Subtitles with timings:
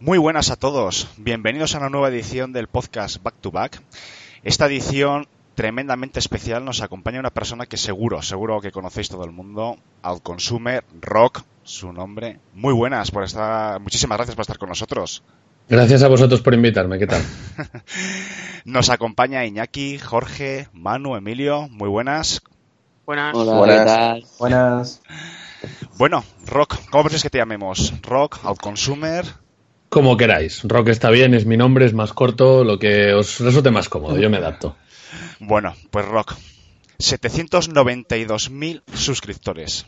[0.00, 3.82] Muy buenas a todos, bienvenidos a una nueva edición del podcast Back to Back.
[4.44, 9.32] Esta edición tremendamente especial nos acompaña una persona que seguro, seguro que conocéis todo el
[9.32, 12.38] mundo, Outconsumer Rock, su nombre.
[12.54, 15.24] Muy buenas por estar, muchísimas gracias por estar con nosotros.
[15.68, 17.22] Gracias a vosotros por invitarme, ¿qué tal?
[18.64, 22.40] nos acompaña Iñaki, Jorge, Manu, Emilio, muy buenas.
[23.04, 23.34] Buenas.
[23.34, 24.38] Hola, buenas.
[24.38, 25.02] Buenas.
[25.96, 27.94] Bueno, Rock, ¿cómo prefieres que te llamemos?
[28.02, 29.24] Rock, Outconsumer.
[29.88, 30.62] Como queráis.
[30.64, 34.18] Rock está bien, es mi nombre, es más corto, lo que os resulte más cómodo,
[34.18, 34.76] yo me adapto.
[35.40, 36.34] Bueno, pues Rock.
[36.98, 39.86] 792.000 suscriptores.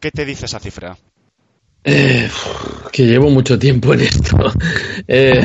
[0.00, 0.98] ¿Qué te dice esa cifra?
[1.84, 2.28] Eh,
[2.92, 4.36] que llevo mucho tiempo en esto.
[5.10, 5.40] Eh,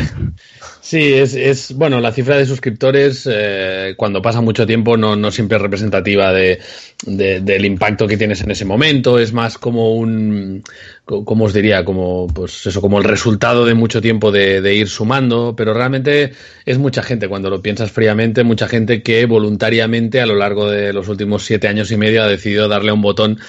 [0.94, 5.32] sí, es, es, bueno, la cifra de suscriptores eh, cuando pasa mucho tiempo no, no
[5.32, 6.60] siempre es representativa de,
[7.08, 10.64] de, del impacto que tienes en ese momento, es más como un,
[11.04, 14.88] como os diría, como pues eso, como el resultado de mucho tiempo de, de ir
[14.88, 16.34] sumando, pero realmente
[16.64, 17.28] es mucha gente.
[17.28, 21.68] Cuando lo piensas fríamente, mucha gente que voluntariamente a lo largo de los últimos siete
[21.68, 23.40] años y medio ha decidido darle un botón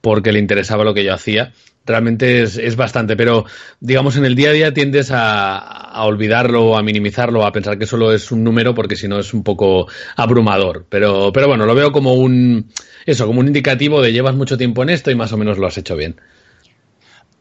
[0.00, 1.52] porque le interesaba lo que yo hacía
[1.84, 3.44] realmente es, es, bastante, pero
[3.80, 7.86] digamos en el día a día tiendes a, a, olvidarlo, a minimizarlo, a pensar que
[7.86, 10.86] solo es un número porque si no es un poco abrumador.
[10.88, 12.70] Pero, pero bueno, lo veo como un
[13.06, 15.66] eso, como un indicativo de llevas mucho tiempo en esto y más o menos lo
[15.66, 16.20] has hecho bien.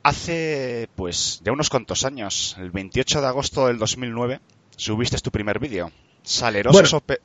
[0.04, 1.70] Hace pues ya unos
[2.04, 4.42] años, el 28 de agosto del 2009,
[4.76, 5.92] subiste tu primer vídeo.
[6.24, 7.22] Salerosos bueno.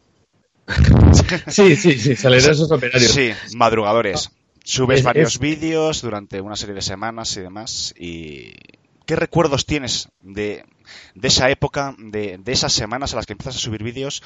[1.49, 3.11] sí, sí, sí, salerosos operarios.
[3.11, 4.31] Sí, madrugadores.
[4.69, 5.39] Subes es, varios es...
[5.39, 7.95] vídeos durante una serie de semanas y demás.
[7.99, 8.53] Y
[9.07, 10.63] ¿qué recuerdos tienes de,
[11.15, 14.23] de esa época, de, de, esas semanas a las que empiezas a subir vídeos?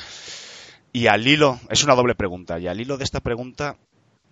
[0.93, 3.77] Y al hilo, es una doble pregunta, y al hilo de esta pregunta,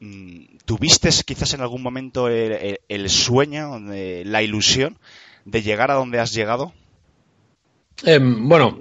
[0.01, 4.99] mm, ¿tuviste quizás en algún momento el, el, el sueño, la ilusión
[5.45, 6.75] de llegar a donde has llegado?
[8.07, 8.79] Eh, bueno,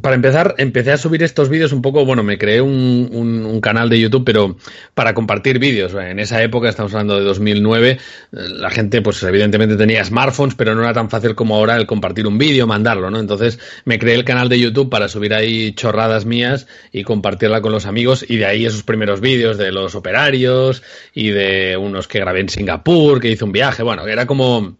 [0.00, 3.90] para empezar, empecé a subir estos vídeos un poco, bueno, me creé un, un, canal
[3.90, 4.56] de YouTube, pero
[4.94, 5.92] para compartir vídeos.
[5.94, 7.98] En esa época, estamos hablando de 2009,
[8.30, 12.26] la gente, pues evidentemente tenía smartphones, pero no era tan fácil como ahora el compartir
[12.26, 13.18] un vídeo, mandarlo, ¿no?
[13.18, 17.72] Entonces me creé el canal de YouTube para subir ahí chorradas mías y compartirla con
[17.72, 22.20] los amigos y de ahí esos primeros vídeos de los operarios y de unos que
[22.20, 24.78] grabé en Singapur, que hice un viaje, bueno, era como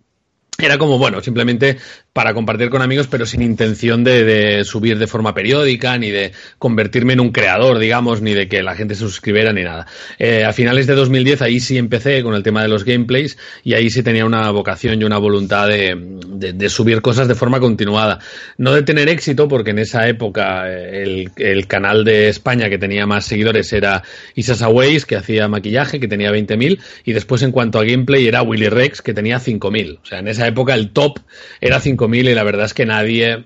[0.62, 1.78] era como, bueno, simplemente
[2.12, 7.12] para compartir con amigos, pero sin intención de, subir de forma periódica, ni de convertirme
[7.12, 9.86] en un creador, digamos, ni de que la gente se suscribiera, ni nada.
[10.18, 13.74] Eh, a finales de 2010 ahí sí empecé con el tema de los gameplays y
[13.74, 18.18] ahí sí tenía una vocación y una voluntad de, subir cosas de forma continuada.
[18.58, 23.06] No de tener éxito, porque en esa época el, el canal de España que tenía
[23.06, 24.02] más seguidores era
[24.34, 28.42] Isasa Ways, que hacía maquillaje, que tenía 20.000, y después en cuanto a gameplay era
[28.42, 29.98] Willy Rex, que tenía 5.000.
[30.02, 31.20] O sea, en esa época el top
[31.60, 31.99] era 5.000
[32.30, 33.44] y la verdad es que nadie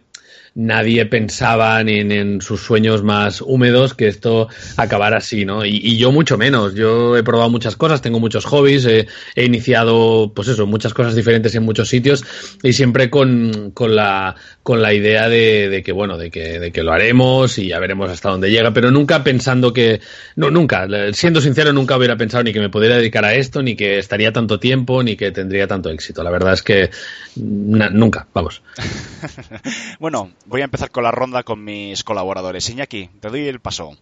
[0.55, 5.65] nadie pensaba ni en, sus sueños más húmedos que esto acabara así, ¿no?
[5.65, 6.75] Y, yo mucho menos.
[6.75, 9.07] Yo he probado muchas cosas, tengo muchos hobbies, he,
[9.37, 12.25] iniciado, pues eso, muchas cosas diferentes en muchos sitios
[12.63, 16.73] y siempre con, con, la, con la idea de, de, que, bueno, de que, de
[16.73, 20.01] que lo haremos y ya veremos hasta dónde llega, pero nunca pensando que,
[20.37, 23.77] no, nunca, siendo sincero, nunca hubiera pensado ni que me pudiera dedicar a esto, ni
[23.77, 26.23] que estaría tanto tiempo, ni que tendría tanto éxito.
[26.23, 26.91] La verdad es que
[27.37, 28.63] nunca, vamos.
[29.99, 32.69] bueno, voy a empezar con la ronda con mis colaboradores.
[32.69, 33.93] Iñaki, te doy el paso.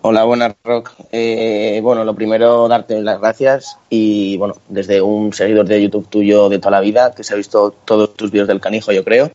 [0.00, 0.92] Hola, buenas, Rock.
[1.12, 6.48] Eh, bueno, lo primero, darte las gracias y, bueno, desde un seguidor de YouTube tuyo
[6.48, 9.30] de toda la vida, que se ha visto todos tus vídeos del canijo, yo creo.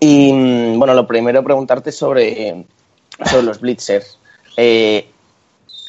[0.00, 2.64] Y, bueno, lo primero, preguntarte sobre,
[3.24, 4.18] sobre los blitzers.
[4.56, 5.08] Eh,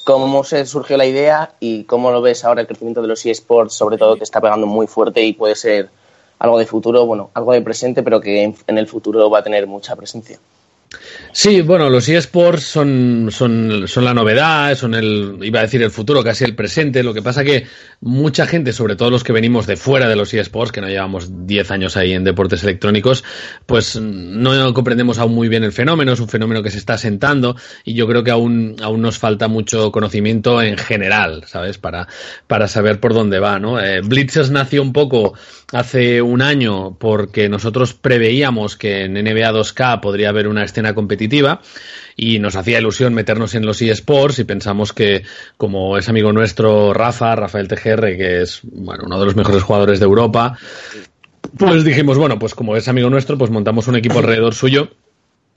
[0.05, 3.73] ¿Cómo se surgió la idea y cómo lo ves ahora el crecimiento de los eSports,
[3.73, 5.89] sobre todo que está pegando muy fuerte y puede ser
[6.43, 9.65] algo de futuro, bueno, algo de presente, pero que en, el futuro va a tener
[9.65, 10.37] mucha presencia.
[11.35, 15.89] Sí, bueno, los eSports son, son, son la novedad, son el, iba a decir el
[15.89, 17.01] futuro, casi el presente.
[17.01, 17.65] Lo que pasa que
[18.01, 21.47] mucha gente, sobre todo los que venimos de fuera de los eSports, que no llevamos
[21.47, 23.23] 10 años ahí en deportes electrónicos,
[23.65, 27.55] pues no comprendemos aún muy bien el fenómeno, es un fenómeno que se está sentando
[27.83, 31.79] y yo creo que aún, aún nos falta mucho conocimiento en general, ¿sabes?
[31.79, 32.07] Para,
[32.45, 33.81] para saber por dónde va, ¿no?
[33.81, 35.33] Eh, Blitzers nació un poco
[35.71, 41.22] hace un año porque nosotros preveíamos que en NBA 2K podría haber una escena competitiva
[42.15, 45.23] y nos hacía ilusión meternos en los eSports y pensamos que
[45.57, 49.99] como es amigo nuestro Rafa, Rafael TGR, que es bueno, uno de los mejores jugadores
[49.99, 50.57] de Europa,
[51.57, 54.89] pues dijimos, bueno, pues como es amigo nuestro, pues montamos un equipo alrededor suyo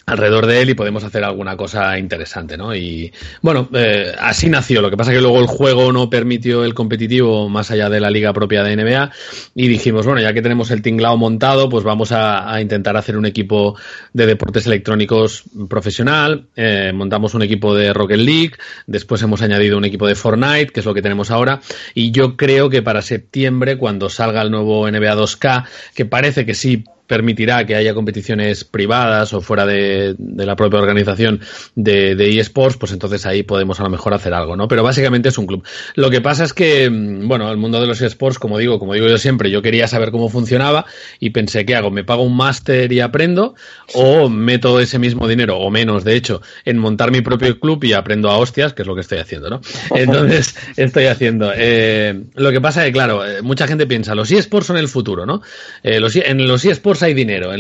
[0.07, 2.73] alrededor de él y podemos hacer alguna cosa interesante, ¿no?
[2.77, 3.13] Y
[3.43, 4.81] bueno, eh, así nació.
[4.81, 8.09] Lo que pasa que luego el juego no permitió el competitivo más allá de la
[8.09, 9.11] liga propia de NBA
[9.57, 13.27] y dijimos, bueno, ya que tenemos el tinglao montado, pues vamos a, intentar hacer un
[13.27, 13.77] equipo
[14.13, 16.47] de deportes electrónicos profesional.
[16.55, 18.53] Eh, montamos un equipo de Rocket League,
[18.87, 21.61] después hemos añadido un equipo de Fortnite, que es lo que tenemos ahora,
[21.95, 26.55] y yo creo que para septiembre, cuando salga el nuevo NBA 2K, que parece que
[26.55, 31.41] sí permitirá que haya competiciones privadas o fuera de, la propia organización
[31.75, 34.69] de, de, eSports, pues entonces ahí podemos a lo mejor hacer algo, ¿no?
[34.69, 35.65] Pero básicamente es un club.
[35.95, 38.95] Lo que pasa es que, mm, bueno, el mundo de los eSports, como digo, como
[38.95, 40.87] digo yo siempre, yo quería saber cómo funcionaba
[41.21, 41.91] y pensé, ¿qué hago?
[41.91, 43.55] ¿Me pago un máster y aprendo?
[43.95, 47.93] ¿O meto ese mismo dinero, o menos, de hecho, en montar mi propio club y
[47.93, 49.61] aprendo a hostias, que es lo que estoy haciendo, ¿no?
[49.95, 51.53] Entonces, estoy haciendo.
[51.55, 54.89] Eh, lo que pasa es que, claro, eh, mucha gente piensa, los eSports son el
[54.89, 55.43] futuro, ¿no?
[55.83, 57.51] Eh, los, en los eSports hay dinero.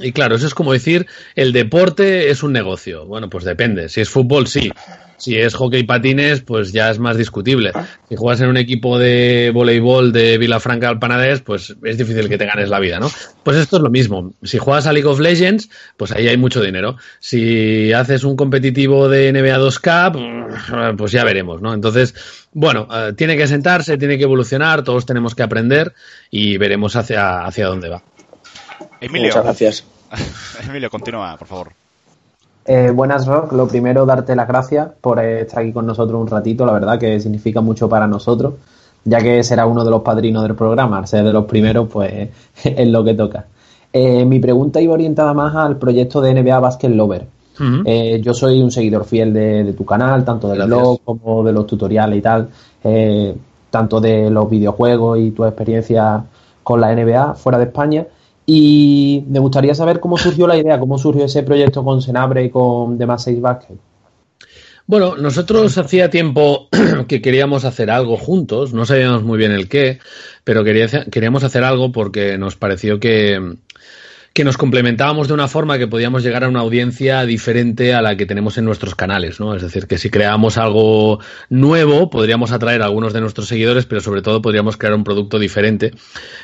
[0.00, 3.06] y claro, eso es como decir, el deporte es un negocio.
[3.06, 3.88] Bueno, pues depende.
[3.88, 4.70] Si es fútbol, sí.
[5.16, 7.72] Si es hockey y patines, pues ya es más discutible.
[8.08, 12.36] Si juegas en un equipo de voleibol de Vilafranca al Panadés, pues es difícil que
[12.36, 13.10] te ganes la vida, ¿no?
[13.42, 14.34] Pues esto es lo mismo.
[14.42, 16.96] Si juegas a League of Legends, pues ahí hay mucho dinero.
[17.20, 21.72] Si haces un competitivo de NBA 2K, pues ya veremos, ¿no?
[21.72, 22.14] Entonces,
[22.52, 25.94] bueno, eh, tiene que sentarse, tiene que evolucionar, todos tenemos que aprender
[26.30, 28.02] y veremos hacia, hacia dónde va.
[29.04, 29.28] Emilio.
[29.28, 29.84] Muchas gracias.
[30.68, 31.72] Emilio, continúa, por favor.
[32.64, 33.52] Eh, buenas, Rock.
[33.52, 36.64] Lo primero, darte las gracias por estar aquí con nosotros un ratito.
[36.64, 38.54] La verdad que significa mucho para nosotros,
[39.04, 41.06] ya que será uno de los padrinos del programa.
[41.06, 42.30] Ser de los primeros, pues
[42.64, 43.44] es lo que toca.
[43.92, 47.26] Eh, mi pregunta iba orientada más al proyecto de NBA Basket Lover.
[47.84, 51.68] Eh, yo soy un seguidor fiel de, tu canal, tanto del blog como de los
[51.68, 52.48] tutoriales y tal,
[53.70, 56.24] tanto de los videojuegos y tu experiencia
[56.64, 58.04] con la NBA fuera de España.
[58.46, 62.50] Y me gustaría saber cómo surgió la idea, cómo surgió ese proyecto con Senabre y
[62.50, 63.76] con The Mass Basket.
[64.86, 66.68] Bueno, nosotros hacía tiempo
[67.08, 69.98] que queríamos hacer algo juntos, no sabíamos muy bien el qué,
[70.44, 73.56] pero queríamos hacer algo porque nos pareció que,
[74.34, 78.16] que nos complementábamos de una forma que podíamos llegar a una audiencia diferente a la
[78.16, 79.54] que tenemos en nuestros canales, ¿no?
[79.54, 81.20] Es decir, que si creamos algo
[81.50, 85.38] nuevo, podríamos atraer a algunos de nuestros seguidores, pero sobre todo podríamos crear un producto
[85.38, 85.92] diferente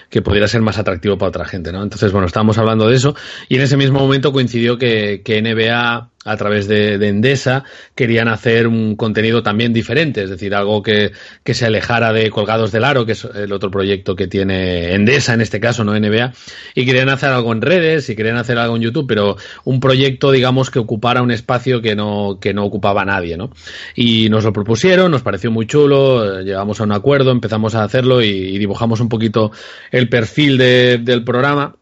[0.08, 1.82] que pudiera ser más atractivo para otra gente, ¿no?
[1.82, 3.16] Entonces, bueno, estábamos hablando de eso
[3.48, 7.64] y en ese mismo momento coincidió que, que NBA a través de, Endesa
[7.94, 11.12] querían hacer un contenido también diferente, es decir, algo que,
[11.42, 15.32] que, se alejara de Colgados del Aro, que es el otro proyecto que tiene Endesa
[15.32, 16.32] en este caso, no NBA,
[16.74, 20.30] y querían hacer algo en redes y querían hacer algo en YouTube, pero un proyecto,
[20.30, 23.50] digamos, que ocupara un espacio que no, que no ocupaba nadie, ¿no?
[23.94, 28.22] Y nos lo propusieron, nos pareció muy chulo, llegamos a un acuerdo, empezamos a hacerlo
[28.22, 29.52] y, dibujamos un poquito
[29.90, 31.76] el perfil del programa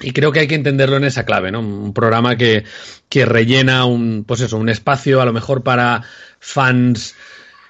[0.00, 1.60] y creo que hay que entenderlo en esa clave, ¿no?
[1.60, 2.64] Un programa que,
[3.08, 6.02] que rellena un, pues eso, un espacio a lo mejor para
[6.38, 7.14] fans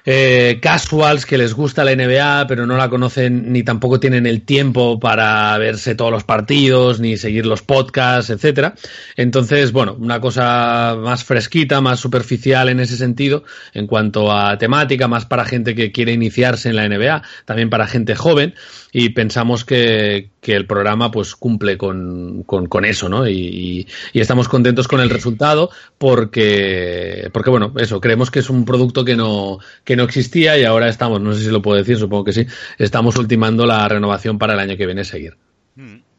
[0.09, 4.43] eh, casuals que les gusta la NBA, pero no la conocen ni tampoco tienen el
[4.43, 8.77] tiempo para verse todos los partidos, ni seguir los podcasts, etcétera.
[9.17, 13.43] Entonces, bueno, una cosa más fresquita, más superficial en ese sentido,
[13.75, 17.89] en cuanto a temática, más para gente que quiere iniciarse en la NBA, también para
[17.89, 18.55] gente joven,
[18.93, 23.27] y pensamos que, que el programa pues cumple con, con, eso, ¿no?
[23.27, 28.65] Y, y, estamos contentos con el resultado porque, porque bueno, eso, creemos que es un
[28.65, 31.99] producto que no, que no existía y ahora estamos, no sé si lo puedo decir,
[31.99, 32.47] supongo que sí,
[32.79, 35.37] estamos ultimando la renovación para el año que viene a seguir.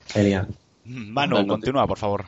[0.07, 0.49] Genial.
[0.83, 2.25] Mm, Manu, continúa, por favor.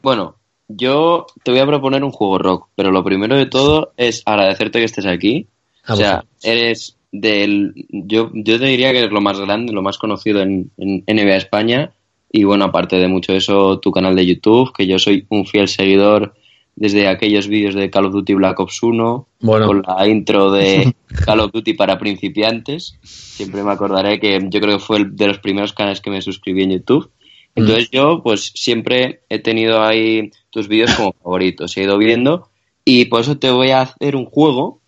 [0.00, 0.36] Bueno,
[0.68, 4.78] yo te voy a proponer un juego rock, pero lo primero de todo es agradecerte
[4.78, 5.48] que estés aquí.
[5.88, 7.72] o sea, eres del.
[7.90, 11.36] Yo, yo te diría que es lo más grande, lo más conocido en, en NBA
[11.36, 11.92] España.
[12.30, 15.68] Y bueno, aparte de mucho eso, tu canal de YouTube, que yo soy un fiel
[15.68, 16.34] seguidor
[16.74, 20.92] desde aquellos vídeos de Call of Duty Black Ops 1, con la intro de
[21.24, 22.98] Call of Duty para principiantes.
[23.02, 26.20] Siempre me acordaré que yo creo que fue el de los primeros canales que me
[26.20, 27.10] suscribí en YouTube.
[27.54, 32.48] Entonces yo pues siempre he tenido ahí tus vídeos como favoritos, he ido viendo
[32.84, 34.80] y por eso te voy a hacer un juego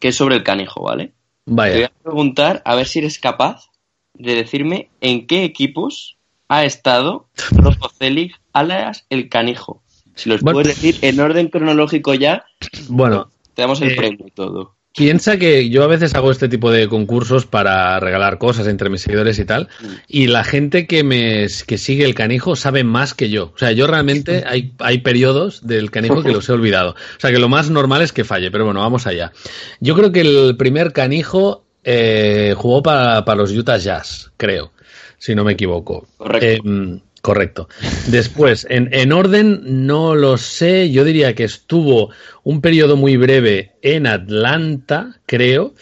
[0.00, 1.12] que es sobre el canijo, ¿vale?
[1.46, 1.72] Vaya.
[1.72, 3.66] Te voy a preguntar a ver si eres capaz
[4.14, 6.16] de decirme en qué equipos
[6.48, 9.82] ha estado Rocco Celig alias el canijo.
[10.14, 10.56] Si los Bueno.
[10.60, 12.44] puedes decir en orden cronológico ya,
[12.88, 14.76] Bueno, te damos el Eh, premio y todo.
[14.94, 19.00] Piensa que yo a veces hago este tipo de concursos para regalar cosas entre mis
[19.00, 19.68] seguidores y tal,
[20.06, 23.52] y la gente que me que sigue el canijo sabe más que yo.
[23.54, 26.90] O sea, yo realmente hay, hay periodos del canijo que los he olvidado.
[26.90, 29.32] O sea, que lo más normal es que falle, pero bueno, vamos allá.
[29.80, 34.72] Yo creo que el primer canijo eh, jugó para, para los Utah Jazz, creo,
[35.16, 36.06] si no me equivoco.
[36.18, 36.68] Correcto.
[36.68, 37.68] Eh, correcto.
[38.08, 40.90] Después, en, en orden, no lo sé.
[40.90, 42.10] Yo diría que estuvo
[42.42, 45.74] un periodo muy breve en Atlanta, creo.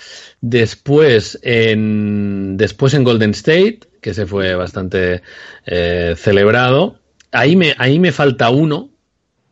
[0.42, 5.22] Después en, después en Golden State, que se fue bastante
[5.66, 7.00] eh, celebrado.
[7.32, 8.90] Ahí me, ahí me falta uno,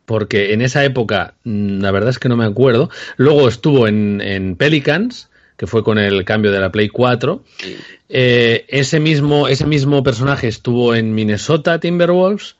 [0.05, 2.89] porque en esa época, mm, la verdad es que no me acuerdo.
[3.17, 5.28] Luego estuvo en, en Pelicans,
[5.59, 7.43] que fue con el cambio de la Play 4.
[8.07, 12.55] Eh, ese, mismo, ese mismo personaje estuvo en Minnesota Timberwolves.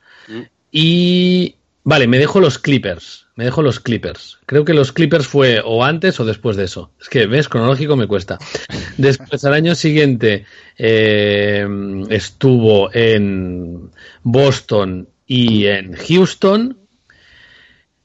[0.70, 1.54] Y.
[1.82, 3.26] Vale, me dejo los Clippers.
[3.36, 4.36] Me dejo los Clippers.
[4.44, 6.90] Creo que los Clippers fue o antes o después de eso.
[7.00, 8.38] Es que, ves, cronológico me cuesta.
[8.98, 10.44] Después, al año siguiente,
[10.76, 11.66] eh,
[12.10, 13.90] estuvo en
[14.24, 16.76] Boston y en Houston.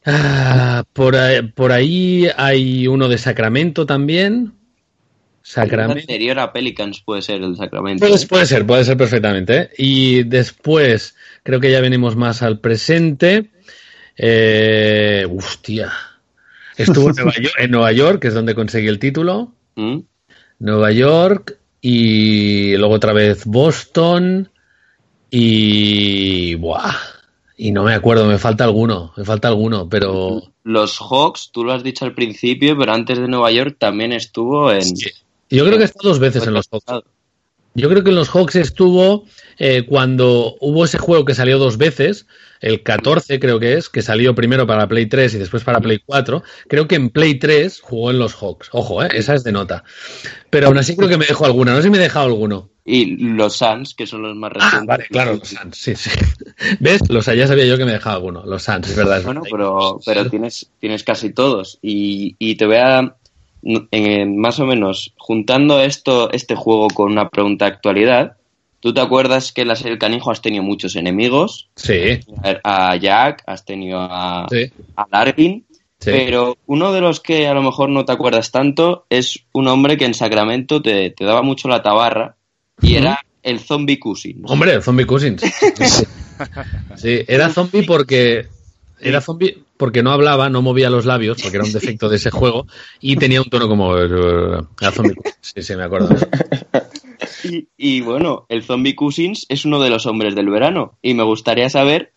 [0.06, 1.18] Ah, por,
[1.54, 4.54] por ahí hay uno de Sacramento también.
[5.46, 6.00] Sacramento.
[6.00, 8.06] anterior a Pelicans puede ser el Sacramento.
[8.06, 9.58] Puede, puede ser, puede ser perfectamente.
[9.58, 9.70] ¿eh?
[9.78, 13.52] Y después, creo que ya venimos más al presente.
[14.18, 15.94] Eh, hostia.
[16.76, 19.54] Estuvo en Nueva, York, en Nueva York, que es donde conseguí el título.
[19.76, 20.00] ¿Mm?
[20.60, 24.50] Nueva York y luego otra vez Boston
[25.30, 26.96] y buah,
[27.58, 31.74] y no me acuerdo, me falta alguno, me falta alguno, pero Los Hawks, tú lo
[31.74, 34.82] has dicho al principio, pero antes de Nueva York también estuvo en...
[35.50, 37.06] yo creo que está dos veces en los Hawks.
[37.78, 39.26] Yo creo que en los Hawks estuvo
[39.60, 42.26] eh, cuando hubo ese juego que salió dos veces,
[42.62, 46.00] el 14 creo que es, que salió primero para Play 3 y después para Play
[46.06, 46.42] 4.
[46.70, 48.70] Creo que en Play 3 jugó en los Hawks.
[48.72, 49.84] Ojo, eh, esa es de nota.
[50.50, 51.72] Pero aún así creo que me dejó alguna.
[51.74, 52.70] No sé si me he dejado alguno.
[52.86, 54.80] Y los Suns, que son los más recientes.
[54.82, 56.12] Ah, vale, claro, los Suns, sí, sí.
[56.80, 57.02] ¿Ves?
[57.10, 58.46] Los ya sabía yo que me dejaba alguno.
[58.46, 59.18] Los Suns, es verdad.
[59.18, 59.52] es Bueno, verdad.
[59.52, 61.78] pero, pero tienes, tienes casi todos.
[61.82, 63.16] Y, y te voy a,
[63.92, 68.38] en- más o menos, juntando esto, este juego con una pregunta de actualidad,
[68.80, 71.70] ¿tú te acuerdas que en la serie El Canijo has tenido muchos enemigos?
[71.76, 72.20] Sí,
[72.64, 75.66] A Jack, has tenido a, sí, a Larkin,
[76.00, 76.12] sí.
[76.12, 79.98] pero uno de los que a lo mejor no te acuerdas tanto es un hombre
[79.98, 82.36] que en Sacramento te, te daba mucho la tabarra
[82.82, 84.42] y era el Zombie Cousin.
[84.46, 85.42] Hombre, el Zombie Cousins.
[85.76, 86.04] Sí.
[86.98, 88.48] Sí, era zombie porque
[89.00, 92.32] era zombie porque no hablaba, no movía los labios, porque era un defecto de ese
[92.32, 92.68] juego,
[93.00, 95.38] y tenía un tono como eh, era zombie Cousins.
[95.42, 96.10] Sí, sí, me acuerdo.
[97.44, 100.98] Y, y, bueno, el Zombie Cousins es uno de los hombres del verano.
[101.02, 102.12] Y me gustaría saber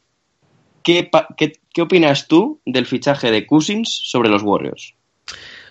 [0.82, 4.94] qué, qué, qué opinas tú del fichaje de Cousins sobre los Warriors.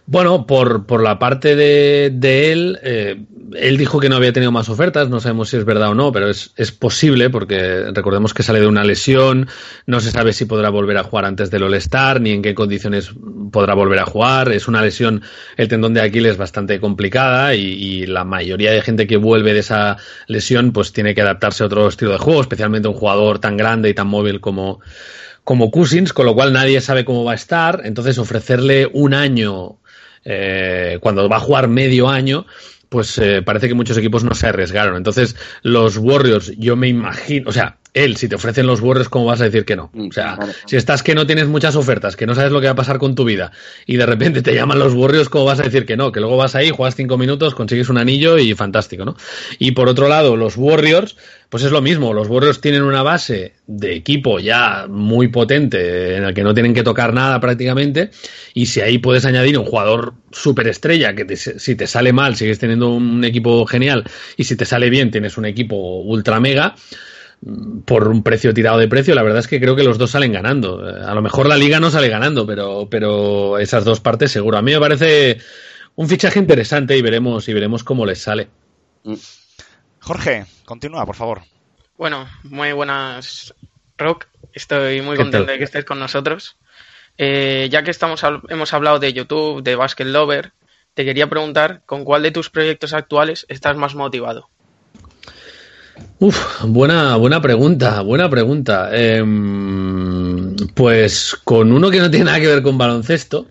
[0.09, 4.53] Bueno, por, por la parte de, de él, eh, él dijo que no había tenido
[4.53, 8.33] más ofertas, no sabemos si es verdad o no, pero es, es posible porque recordemos
[8.33, 9.49] que sale de una lesión,
[9.85, 13.11] no se sabe si podrá volver a jugar antes del All-Star, ni en qué condiciones
[13.51, 15.23] podrá volver a jugar, es una lesión,
[15.57, 19.59] el tendón de Aquiles bastante complicada y, y la mayoría de gente que vuelve de
[19.59, 19.97] esa
[20.27, 23.89] lesión pues tiene que adaptarse a otro estilo de juego, especialmente un jugador tan grande
[23.89, 24.79] y tan móvil como,
[25.43, 29.79] como Cousins, con lo cual nadie sabe cómo va a estar, entonces ofrecerle un año
[30.29, 32.45] eh, cuando va a jugar medio año,
[32.89, 34.97] pues eh, parece que muchos equipos no se arriesgaron.
[34.97, 39.25] Entonces, los Warriors, yo me imagino, o sea, él, si te ofrecen los Warriors, ¿cómo
[39.25, 39.89] vas a decir que no?
[39.95, 40.51] O sea, Claro.
[40.65, 42.99] si estás que no tienes muchas ofertas, que no sabes lo que va a pasar
[42.99, 43.51] con tu vida,
[43.85, 46.11] y de repente te llaman los Warriors, ¿cómo vas a decir que no?
[46.11, 49.15] Que luego vas ahí, juegas cinco minutos, consigues un anillo y fantástico, ¿no?
[49.57, 51.15] Y por otro lado, los Warriors,
[51.49, 56.23] pues es lo mismo, los Warriors tienen una base de equipo ya muy potente, en
[56.25, 58.11] el que no tienen que tocar nada prácticamente,
[58.53, 62.59] y si ahí puedes añadir un jugador superestrella, que te- si te sale mal sigues
[62.59, 64.03] teniendo un equipo genial,
[64.35, 66.75] y si te sale bien tienes un equipo ultra mega,
[67.85, 70.31] por un precio tirado de precio, la verdad es que creo que los dos salen
[70.33, 70.87] ganando.
[70.89, 74.57] Eh, A lo mejor la liga no sale ganando, pero, pero esas dos partes seguro.
[74.57, 75.37] A mí me parece
[75.95, 78.47] un fichaje interesante y veremos, y veremos cómo les sale.
[79.99, 81.41] Jorge, continúa, por favor.
[81.97, 83.53] Bueno, muy buenas,
[83.97, 84.27] Rock.
[84.53, 85.53] Estoy muy ¿Qué contento tal?
[85.53, 86.57] de que estés con nosotros.
[87.17, 90.53] Eh, ya que estamos hemos hablado de YouTube, de Basket Lover,
[90.93, 94.49] te quería preguntar con cuál de tus proyectos actuales estás más motivado.
[96.19, 98.89] Uf, buena, buena pregunta, buena pregunta.
[98.91, 103.47] Em, pues con uno que no tiene nada que ver con baloncesto,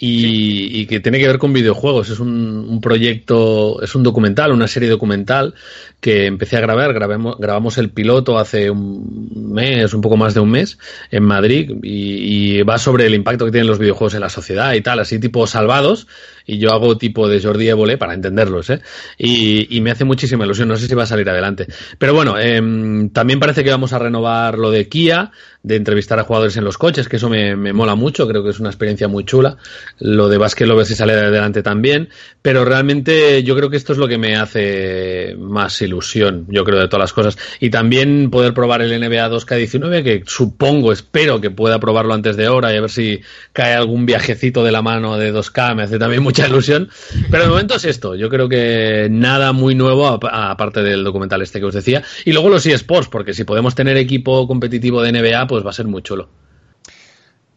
[0.00, 2.10] y, que tiene que ver con videojuegos.
[2.10, 5.54] Es un, proyecto, es un documental, una serie documental
[6.00, 6.92] que empecé a grabar.
[6.92, 10.78] Grabamos, grabamos el piloto hace un mes, un poco más de un mes,
[11.10, 14.80] en Madrid y, va sobre el impacto que tienen los videojuegos en la sociedad y
[14.80, 16.06] tal, así tipo salvados.
[16.48, 18.80] Y yo hago tipo de Jordi Évole para entenderlos, ¿eh?
[19.18, 20.66] Y, me hace muchísima ilusión.
[20.66, 21.66] No sé si va a salir adelante.
[21.98, 25.30] Pero bueno, em, también parece que vamos a renovar lo de Kia,
[25.62, 28.26] de entrevistar a jugadores en los coches, que eso me, me mola mucho.
[28.26, 29.58] Creo que es una experiencia muy chula
[30.00, 32.08] lo de Basket ver si sale de adelante también,
[32.42, 36.78] pero realmente yo creo que esto es lo que me hace más ilusión, yo creo,
[36.78, 37.38] de todas las cosas.
[37.60, 42.46] Y también poder probar el NBA 2K19, que supongo, espero que pueda probarlo antes de
[42.46, 43.20] ahora y a ver si
[43.52, 46.88] cae algún viajecito de la mano de 2K, me hace también mucha ilusión.
[47.30, 51.60] Pero de momento es esto, yo creo que nada muy nuevo aparte del documental este
[51.60, 52.02] que os decía.
[52.24, 55.74] Y luego los eSports, porque si podemos tener equipo competitivo de NBA, pues va a
[55.74, 56.28] ser muy chulo.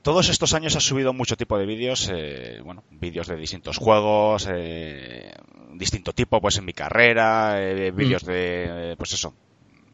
[0.01, 4.47] Todos estos años has subido mucho tipo de vídeos, eh, bueno, vídeos de distintos juegos,
[4.51, 5.31] eh,
[5.75, 8.27] distinto tipo, pues en mi carrera, eh, vídeos mm.
[8.27, 9.35] de, pues eso,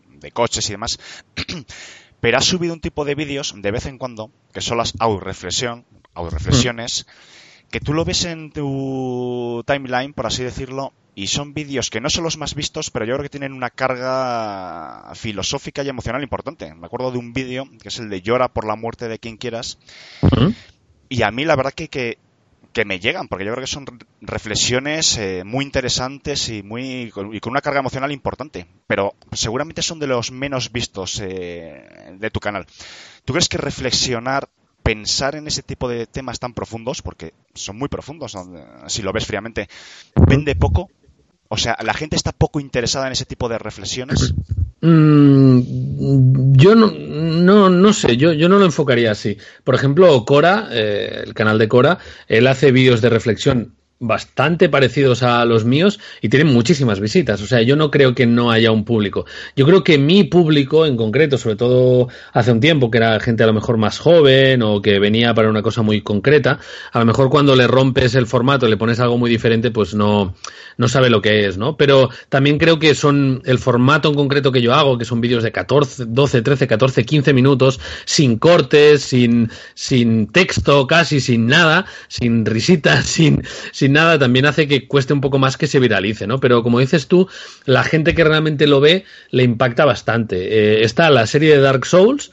[0.08, 0.98] de coches y demás.
[2.22, 5.86] Pero has subido un tipo de vídeos de vez en cuando, que son las autorreflexión,
[6.32, 7.37] reflexiones mm.
[7.71, 12.12] Que tú lo ves en tu timeline, por así decirlo, y son vídeos que no
[12.12, 16.74] son los más vistos, pero yo creo que tienen una carga filosófica y emocional importante.
[16.75, 19.38] Me acuerdo de un vídeo que es el de Llora por la muerte de quien
[19.38, 19.79] quieras.
[21.09, 23.86] Y a mí la verdad que, que, me llegan, porque yo creo que son
[24.21, 28.67] reflexiones eh, muy interesantes y, muy, y con una carga emocional importante.
[28.86, 32.67] Pero seguramente son de los menos vistos eh, de tu canal.
[33.25, 34.50] ¿Tú crees que reflexionar
[34.88, 38.38] pensar en ese tipo de temas tan profundos, porque son muy profundos,
[38.88, 39.67] si lo ves fríamente,
[40.15, 40.89] vende poco
[41.50, 44.34] o sea, ¿la gente está poco interesada en ese tipo de reflexiones?
[44.82, 49.38] Mm, yo no, no, no sé, yo, yo no lo enfocaría así.
[49.63, 55.24] Por ejemplo, Cora, eh, el canal de Cora, él hace vídeos de reflexión bastante parecidos
[55.24, 57.42] a los míos y tienen muchísimas visitas.
[57.42, 59.25] O sea, yo no creo que no haya un público.
[59.56, 63.44] Yo creo que mi público en concreto, sobre todo hace un tiempo, que era gente
[63.44, 66.60] a lo mejor más joven o que venía para una cosa muy concreta,
[66.92, 70.36] a lo mejor cuando le rompes el formato, le pones algo muy diferente, pues no,
[70.77, 71.75] no sabe lo que es, ¿no?
[71.75, 75.44] Pero también creo que son el formato en concreto que yo hago, que son vídeos
[75.44, 81.86] de 14, 12, 13, 14, 15 minutos, sin cortes, sin, sin texto, casi sin nada,
[82.08, 86.28] sin risitas, sin, sin nada también hace que cueste un poco más que se viralice,
[86.28, 86.39] ¿no?
[86.39, 87.28] Pero como dices tú,
[87.65, 90.38] la gente que realmente lo ve le impacta bastante.
[90.38, 92.32] Eh, está la serie de Dark Souls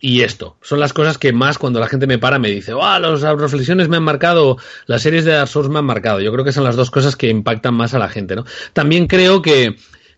[0.00, 0.56] y esto.
[0.62, 3.88] Son las cosas que más cuando la gente me para me dice, ¡ah, las reflexiones
[3.88, 4.58] me han marcado!
[4.86, 6.20] Las series de Dark Souls me han marcado.
[6.20, 8.44] Yo creo que son las dos cosas que impactan más a la gente, ¿no?
[8.72, 9.76] También creo que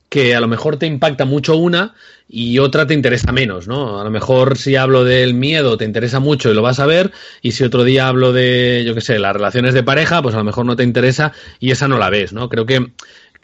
[0.09, 1.95] que a lo mejor te impacta mucho una
[2.29, 4.01] y otra te interesa menos, ¿no?
[4.01, 7.13] A lo mejor si hablo del miedo te interesa mucho y lo vas a ver,
[7.43, 10.39] y si otro día hablo de, yo qué sé, las relaciones de pareja, pues a
[10.39, 12.49] lo mejor no te interesa y esa no la ves, ¿no?
[12.49, 12.93] Creo que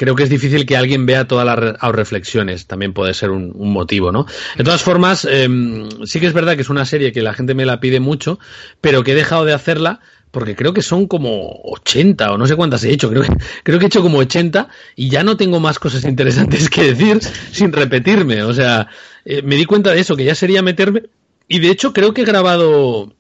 [0.01, 4.11] creo que es difícil que alguien vea todas las reflexiones, también puede ser un, motivo,
[4.13, 4.25] ¿no?
[4.57, 7.55] De todas formas, em, sí que es verdad que es una serie que la gente
[7.55, 8.39] me la pide mucho,
[8.81, 12.57] pero que he dejado de hacerla porque creo que son como 80 o no sé
[12.57, 13.23] cuántas he hecho, creo
[13.63, 17.21] creo que he hecho como 80 y ya no tengo más cosas interesantes que decir
[17.53, 18.89] sin repetirme, o sea,
[19.25, 21.05] eh, me di cuenta de eso, que ya sería meterme
[21.49, 23.13] y de hecho creo que he grabado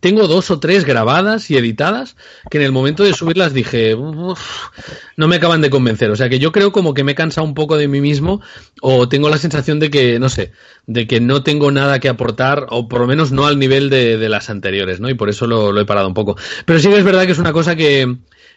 [0.00, 2.16] tengo dos o tres grabadas y editadas
[2.50, 6.10] que en el momento de subirlas dije, no me acaban de convencer.
[6.10, 8.40] O sea que yo creo como que me he cansado un poco de mí mismo
[8.80, 10.52] o tengo la sensación de que, no sé,
[10.86, 14.28] de que no tengo nada que aportar o por lo menos no al nivel de,
[14.28, 15.08] las anteriores, ¿no?
[15.08, 16.36] Y por eso lo, he parado un poco.
[16.64, 18.16] Pero sí que es verdad que es una cosa que,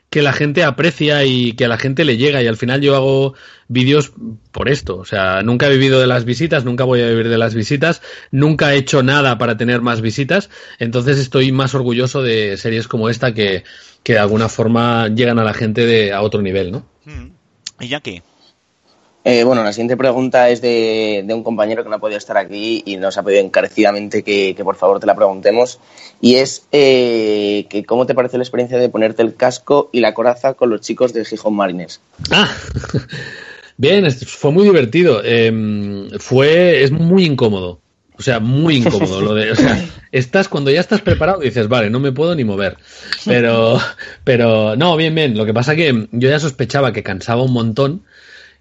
[0.09, 2.95] que la gente aprecia y que a la gente le llega y al final yo
[2.95, 3.33] hago
[3.67, 4.13] vídeos
[4.51, 7.37] por esto, o sea, nunca he vivido de las visitas, nunca voy a vivir de
[7.37, 12.55] las visitas, nunca he hecho nada para tener más visitas, entonces estoy más orgulloso de
[12.55, 13.65] series como esta que,
[14.03, 16.87] que de alguna forma llegan a la gente de, a otro nivel, ¿no?
[17.03, 17.31] Mm.
[17.81, 18.23] ¿Y ya qué?
[19.29, 22.81] Eh, bueno, la siguiente pregunta es de, un compañero que no ha podido estar aquí
[22.85, 25.79] y nos ha pedido encarecidamente que, por favor te la preguntemos.
[26.21, 30.13] Y es eh, que cómo te parece la experiencia de ponerte el casco y la
[30.13, 31.99] coraza con los chicos de Gijón Marines.
[32.31, 32.49] Ah,
[33.77, 35.21] bien, fue muy divertido.
[35.21, 37.81] Em, fue, es muy incómodo.
[38.17, 39.19] O sea, muy incómodo.
[39.19, 39.77] Lo de, o sea,
[40.13, 42.77] estás, cuando ya estás preparado, dices, vale, no me puedo ni mover.
[43.25, 43.77] Pero,
[44.23, 45.37] pero, no, bien, bien.
[45.37, 48.03] Lo que pasa que yo ya sospechaba que cansaba un montón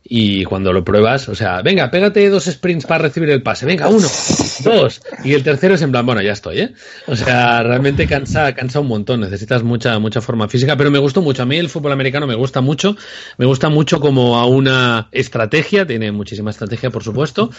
[0.09, 3.89] y cuando lo pruebas, o sea, venga, pégate dos sprints para recibir el pase, venga,
[3.89, 4.07] uno,
[4.65, 6.75] dos, y el tercero es en plan, bueno, ya estoy, ¿eh?
[7.07, 11.23] O sea, realmente cansa, cansa un montón, necesitas mucha, mucha forma física, pero me gustó
[11.23, 12.97] mucho, a mí el fútbol americano me gusta mucho,
[13.37, 17.51] me gusta mucho como a una estrategia, tiene muchísima estrategia, por supuesto,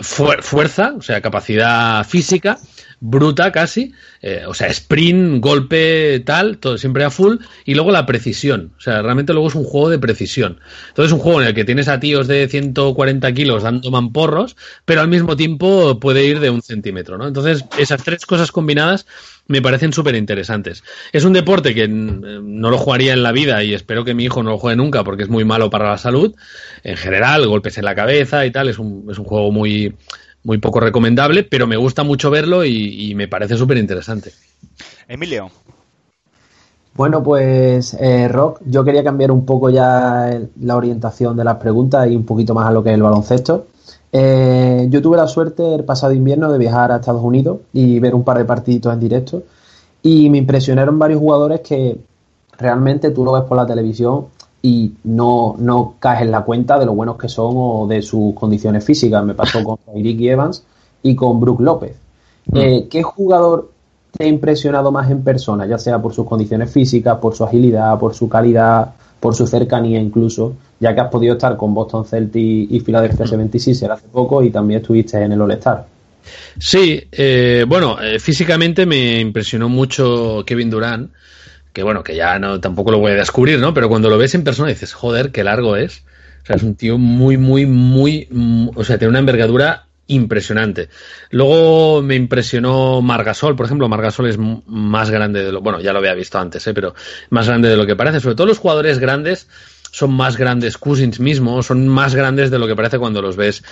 [0.00, 2.58] fuerza, o sea, capacidad física,
[3.06, 7.36] bruta casi, eh, o sea, sprint, golpe, tal, todo siempre a full,
[7.66, 10.58] y luego la precisión, o sea, realmente luego es un juego de precisión.
[10.88, 14.56] Entonces es un juego en el que tienes a tíos de 140 kilos dando mamporros,
[14.86, 17.28] pero al mismo tiempo puede ir de un centímetro, ¿no?
[17.28, 19.04] Entonces esas tres cosas combinadas
[19.48, 20.82] me parecen súper interesantes.
[21.12, 24.42] Es un deporte que no lo jugaría en la vida y espero que mi hijo
[24.42, 26.34] no lo juegue nunca porque es muy malo para la salud.
[26.82, 29.94] En general, golpes en la cabeza y tal, es un, es un juego muy
[30.44, 34.32] muy poco recomendable, pero me gusta mucho verlo y, me parece súper interesante.
[35.08, 35.50] Emilio.
[36.94, 42.08] Bueno, pues eh, Rock, yo quería cambiar un poco ya la orientación de las preguntas
[42.08, 43.66] y un poquito más a lo que es el baloncesto.
[44.12, 48.14] Eh, yo tuve la suerte el pasado invierno de viajar a Estados Unidos y ver
[48.14, 49.42] un par de partiditos en directo
[50.02, 51.98] y me impresionaron varios jugadores que
[52.58, 54.26] realmente tú lo ves por la televisión
[54.64, 58.34] y no, no caes en la cuenta de lo buenos que son o de sus
[58.34, 59.22] condiciones físicas.
[59.22, 60.64] Me pasó con Ricky Evans
[61.02, 61.94] y con Brook López.
[62.46, 62.56] Mm.
[62.56, 63.70] Eh, ¿Qué jugador
[64.10, 67.98] te ha impresionado más en persona, ya sea por sus condiciones físicas, por su agilidad,
[67.98, 72.72] por su calidad, por su cercanía incluso, ya que has podido estar con Boston Celtics
[72.72, 73.90] y Philadelphia 76 mm.
[73.90, 75.84] hace poco y también estuviste en el All-Star?
[76.58, 81.10] Sí, eh, bueno, eh, físicamente me impresionó mucho Kevin Durant
[81.74, 83.74] que bueno, que ya no tampoco lo voy a descubrir, ¿no?
[83.74, 86.04] Pero cuando lo ves en persona dices, joder, qué largo es.
[86.44, 88.28] O sea, es un tío muy, muy, muy,
[88.74, 90.88] o sea, tiene una envergadura impresionante.
[91.30, 95.98] Luego me impresionó Margasol, por ejemplo, Margasol es más grande de lo, bueno, ya lo
[95.98, 96.74] había visto antes, ¿eh?
[96.74, 96.94] pero
[97.30, 98.20] más grande de lo que parece.
[98.20, 99.48] Sobre todo los jugadores grandes
[99.94, 103.62] son más grandes, Cousins mismo, son más grandes de lo que parece cuando los ves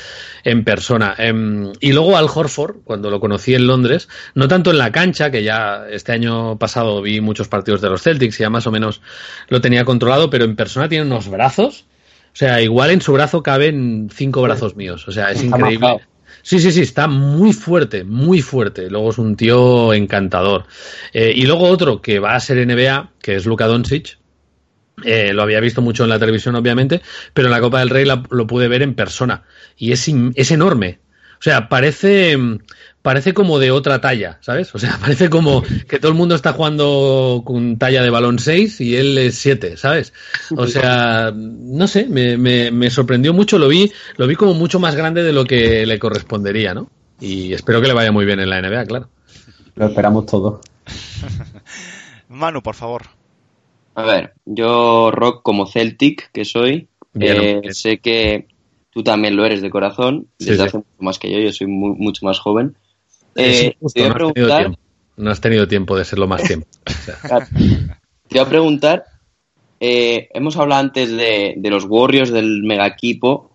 [0.44, 1.16] en persona.
[1.18, 5.32] Em, y luego Al Horford, cuando lo conocí en Londres, no tanto en la cancha,
[5.32, 8.70] que ya este año pasado vi muchos partidos de los Celtics y ya más o
[8.70, 9.00] menos
[9.48, 11.86] lo tenía controlado, pero en persona tiene unos brazos.
[12.32, 15.08] O sea, igual en su brazo caben cinco brazos míos.
[15.08, 16.02] O sea, es increíble.
[16.42, 18.88] Sí, sí, sí, está muy fuerte, muy fuerte.
[18.88, 20.66] Luego es un tío encantador.
[21.12, 24.18] Eh, y luego otro que va a ser NBA, que es Luka Doncic,
[25.04, 27.02] eh, lo había visto mucho en la televisión, obviamente,
[27.34, 29.42] pero en la Copa del Rey lo pude ver en persona.
[29.76, 31.00] Y es, es enorme.
[31.42, 32.38] O sea, parece,
[33.02, 34.72] parece como de otra talla, ¿sabes?
[34.76, 38.80] O sea, parece como que todo el mundo está jugando con talla de balón 6
[38.80, 40.12] y él es 7, ¿sabes?
[40.56, 44.78] O sea, no sé, me, me, me, sorprendió mucho, lo vi, lo vi como mucho
[44.78, 46.88] más grande de lo que le correspondería, ¿no?
[47.20, 49.08] Y espero que le vaya muy bien en la NBA, claro.
[49.74, 50.60] Lo esperamos todo.
[52.28, 53.02] Manu, por favor.
[53.94, 56.88] A ver, yo rock como Celtic que soy,
[57.20, 58.46] eh, sé que
[58.90, 62.24] tú también lo eres de corazón, desde hace mucho más que yo, yo soy mucho
[62.24, 62.76] más joven.
[63.34, 64.78] Eh, te voy a preguntar,
[65.16, 66.66] no, has tenido tiempo de serlo más tiempo.
[68.28, 69.04] Te voy a preguntar,
[69.78, 73.50] eh, hemos hablado antes de, los Warriors, del mega equipo.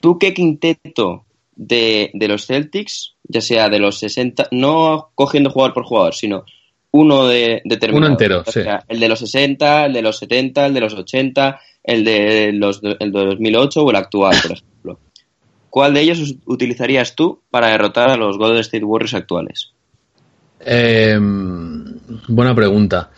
[0.00, 1.24] ¿Tú qué quinteto
[1.56, 6.44] de, de, los Celtics, ya sea de los 60, no cogiendo jugador por jugador, sino
[6.90, 8.06] uno de, determinado.
[8.06, 8.60] Uno entero, sí.
[8.88, 12.80] el de los 60, el de los 70, el de los 80, el de los
[12.82, 14.98] el de 2008 o el actual, por ejemplo.
[15.70, 19.72] ¿Cuál de ellos utilizarías tú para derrotar a los Golden State Warriors actuales?
[20.60, 21.84] Em,
[22.26, 23.10] buena pregunta.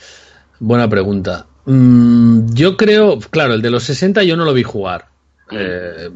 [0.59, 1.46] Buena pregunta.
[1.64, 5.10] Mm, yo creo, claro, el de los 60 yo no lo vi jugar.
[5.52, 6.10] Eh,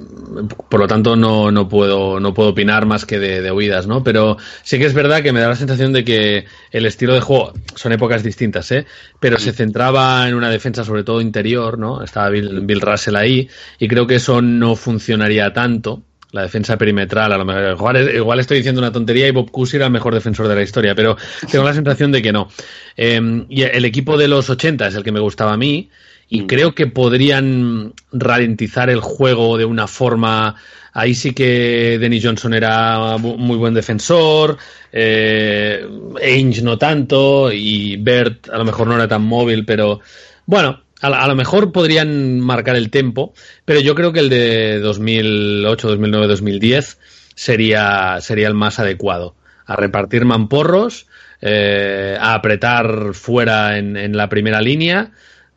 [0.69, 4.05] por lo tanto, no, no, puedo, no puedo opinar más que de, de, oídas, ¿no?
[4.05, 7.21] Pero sí que es verdad que me da la sensación de que el estilo de
[7.21, 8.87] juego son épocas distintas, ¿eh?
[9.21, 12.03] Pero se centraba en una defensa sobre todo interior, ¿no?
[12.03, 16.03] Estaba Bill, Russell ahí y creo que eso no funcionaría tanto.
[16.33, 19.87] La defensa perimetral, a lo mejor, igual, estoy diciendo una tontería y Bob Cousy era
[19.87, 21.17] el mejor defensor de la historia, pero
[21.49, 22.49] tengo la sensación de que no.
[22.97, 25.91] Eh, y el equipo de los 80 es el que me gustaba a mí
[26.29, 26.47] y mm.
[26.47, 30.57] creo que podrían ralentizar el juego de una forma.
[30.93, 34.57] Ahí sí que Denny Johnson era muy buen defensor,
[34.93, 35.85] eh,
[36.23, 40.01] Ainge no tanto y Bert a lo mejor no era tan móvil, pero
[40.47, 43.35] bueno, a, lo mejor podrían marcar el tempo,
[43.65, 46.99] pero yo creo que el de 2008, 2009, 2010
[47.35, 49.35] sería, sería el más adecuado.
[49.67, 51.07] A repartir mamporros,
[51.41, 55.11] eh, a apretar fuera en, en la primera línea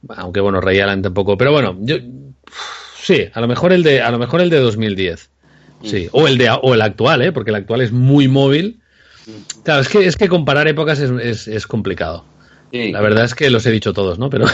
[0.10, 1.98] aunque bueno, Ray Allen tampoco, pero bueno, yo
[3.02, 5.30] sí, a lo mejor el de a lo mejor el de 2010.
[5.84, 7.32] Sí, o el de o el actual, ¿eh?
[7.32, 8.80] porque el actual es muy móvil.
[9.64, 12.24] Claro, es que es que comparar épocas es, es, complicado.
[12.72, 14.30] La verdad es que los he dicho todos, ¿no?
[14.30, 14.46] Pero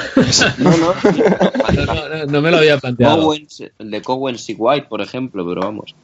[0.57, 0.93] no, no,
[2.27, 3.33] no, me lo había planteado.
[3.33, 5.95] el de Cowens White, por ejemplo, pero vamos.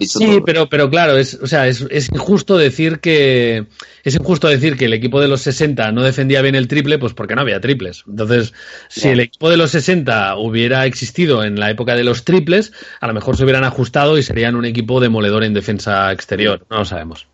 [0.00, 3.66] Sí, pero, pero claro, es, o sea, es, es, injusto decir que
[4.04, 7.12] es injusto decir que el equipo de los 60 no defendía bien el triple, pues
[7.12, 8.04] porque no había triples.
[8.06, 8.52] Entonces,
[8.88, 13.06] si el equipo de los 60 hubiera existido en la época de los triples, a
[13.06, 16.64] lo mejor se hubieran ajustado y serían un equipo demoledor en defensa exterior.
[16.70, 17.26] No lo sabemos.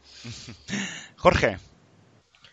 [1.16, 1.58] Jorge.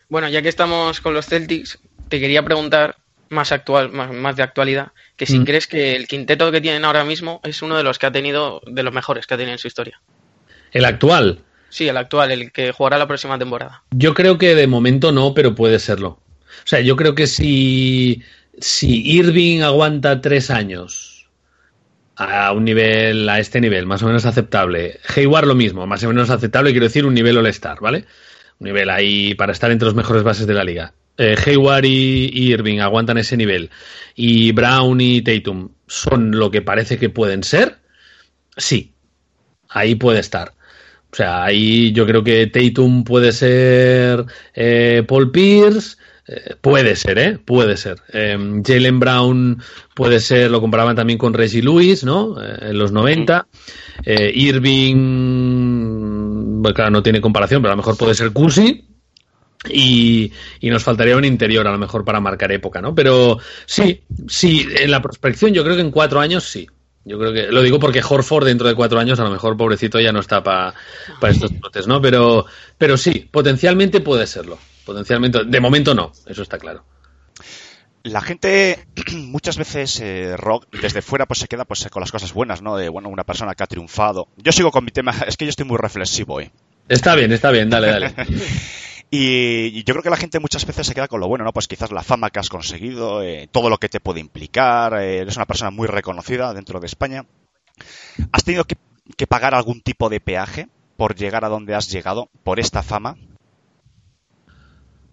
[0.10, 2.97] Bueno, ya que estamos con los Celtics, te quería preguntar
[3.29, 5.45] más actual, más, de actualidad, que si mm.
[5.45, 8.61] crees que el quinteto que tienen ahora mismo es uno de los que ha tenido,
[8.65, 10.01] de los mejores que ha tenido en su historia.
[10.71, 11.39] ¿El actual?
[11.69, 13.83] Sí, el actual, el que jugará la próxima temporada.
[13.91, 16.09] Yo creo que de momento no, pero puede serlo.
[16.09, 18.23] O sea, yo creo que si,
[18.59, 21.29] si Irving aguanta tres años
[22.15, 26.07] a un nivel, a este nivel, más o menos aceptable, Hayward lo mismo, más o
[26.07, 28.05] menos aceptable, quiero decir un nivel all-star, ¿vale?
[28.59, 30.93] Un nivel ahí para estar entre los mejores bases de la liga.
[31.17, 33.71] Eh, Hayward y, Irving aguantan ese nivel
[34.15, 37.77] y Brown y Tatum son lo que parece que pueden ser,
[38.56, 38.93] sí,
[39.69, 40.53] ahí puede estar.
[41.12, 47.17] O sea, ahí yo creo que Tatum puede ser eh, Paul Pierce, eh, puede ser,
[47.17, 47.39] ¿eh?
[47.43, 47.97] Puede ser.
[48.10, 49.63] Em, Jalen Brown
[49.95, 52.36] puede ser, lo comparaban también con Reggie Lewis, ¿no?
[52.43, 53.47] en los 90.
[54.06, 54.95] Irving,
[56.62, 58.84] bueno, claro, no tiene comparación, pero a lo mejor puede ser Cursi.
[59.69, 62.93] Y, nos faltaría un interior a lo mejor para marcar época, ¿no?
[62.93, 66.67] Pero sí, sí, en la prospección yo creo que en cuatro años sí.
[67.06, 69.97] Yo creo que lo digo porque Horford dentro de cuatro años a lo mejor pobrecito
[69.99, 70.73] ya no está para
[71.30, 72.01] estos trotes, ¿no?
[72.01, 72.45] Pero,
[72.77, 74.60] pero sí, potencialmente puede serlo.
[74.86, 76.84] Potencialmente, de momento no, eso está claro.
[78.03, 82.34] La gente muchas veces eh, rock desde fuera pues se queda pues con las cosas
[82.34, 82.77] buenas, ¿no?
[82.77, 84.27] De bueno, una persona que ha triunfado.
[84.38, 86.51] Yo sigo con mi tema, es que yo estoy muy reflexivo hoy.
[86.88, 88.13] Está bien, está bien, dale, dale.
[89.10, 91.54] Y, yo creo que la gente muchas veces se queda con lo bueno, ¿no?
[91.54, 95.20] Pues quizás la fama que has conseguido, eh, todo lo que te puede implicar, eh,
[95.20, 97.26] eres una persona muy reconocida dentro de España.
[98.32, 98.78] ¿Has tenido que,
[99.28, 100.67] pagar algún tipo de peaje
[100.98, 103.15] por llegar a donde has llegado, por esta fama?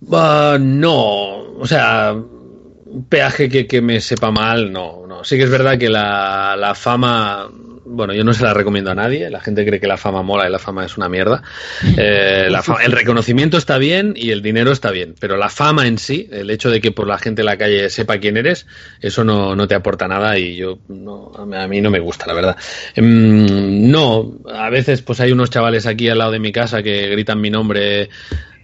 [0.00, 5.24] no, o sea, un peaje que, que, me sepa mal, no, no.
[5.24, 7.48] Sí que es verdad que la, la fama
[7.94, 9.30] bueno, yo no se la recomiendo a nadie.
[9.30, 11.42] La gente cree que la fama mola y la fama es una mierda.
[11.96, 12.48] Eh,
[12.84, 16.50] el reconocimiento está bien y el dinero está bien, pero la fama en sí, el
[16.50, 18.66] hecho de que por la gente en la calle sepa quién eres,
[19.00, 22.34] eso no, no te aporta nada y yo no, a mí no me gusta, la
[22.34, 22.56] verdad.
[22.94, 27.08] Em, no, a veces pues hay unos chavales aquí al lado de mi casa que
[27.08, 28.08] gritan mi nombre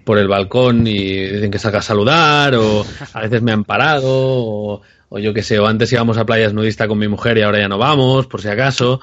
[0.05, 4.09] por el balcón y dicen que salga a saludar o a veces me han parado
[4.09, 7.43] o o yo qué sé, o antes íbamos a playas nudista con mi mujer y
[7.43, 9.01] ahora ya no vamos, por si acaso,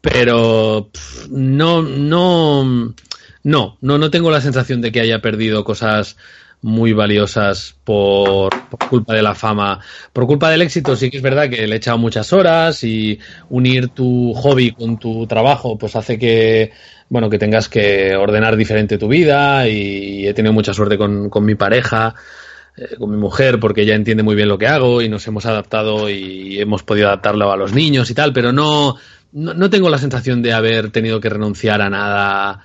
[0.00, 0.90] pero
[1.30, 2.64] no, no,
[3.44, 6.16] no, no, no tengo la sensación de que haya perdido cosas
[6.62, 9.80] muy valiosas por, por, culpa de la fama.
[10.14, 13.18] Por culpa del éxito sí que es verdad que le he echado muchas horas y
[13.50, 16.72] unir tu hobby con tu trabajo pues hace que
[17.10, 21.44] bueno que tengas que ordenar diferente tu vida y he tenido mucha suerte con, con
[21.44, 22.14] mi pareja
[22.76, 25.46] eh, con mi mujer porque ella entiende muy bien lo que hago y nos hemos
[25.46, 28.96] adaptado y hemos podido adaptarlo a los niños y tal, pero no,
[29.32, 32.64] no, tengo la sensación de haber tenido que renunciar a nada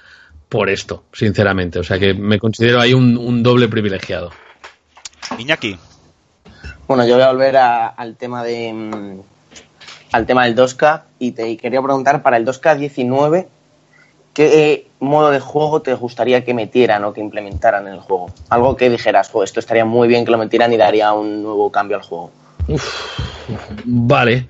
[0.49, 1.79] por esto, sinceramente.
[1.79, 4.31] O sea que me considero ahí un, doble privilegiado.
[5.37, 5.77] Iñaki.
[6.87, 9.19] Bueno, yo voy a volver al tema de mm,
[10.11, 13.47] al tema del 2K y te quería preguntar para el 2K 19
[14.39, 18.31] ¿qué modo de juego te gustaría que metieran o que implementaran en el juego?
[18.47, 21.97] Algo que dijeras, esto estaría muy bien que lo metieran y daría un nuevo cambio
[21.97, 22.31] al juego.
[23.83, 24.47] vale.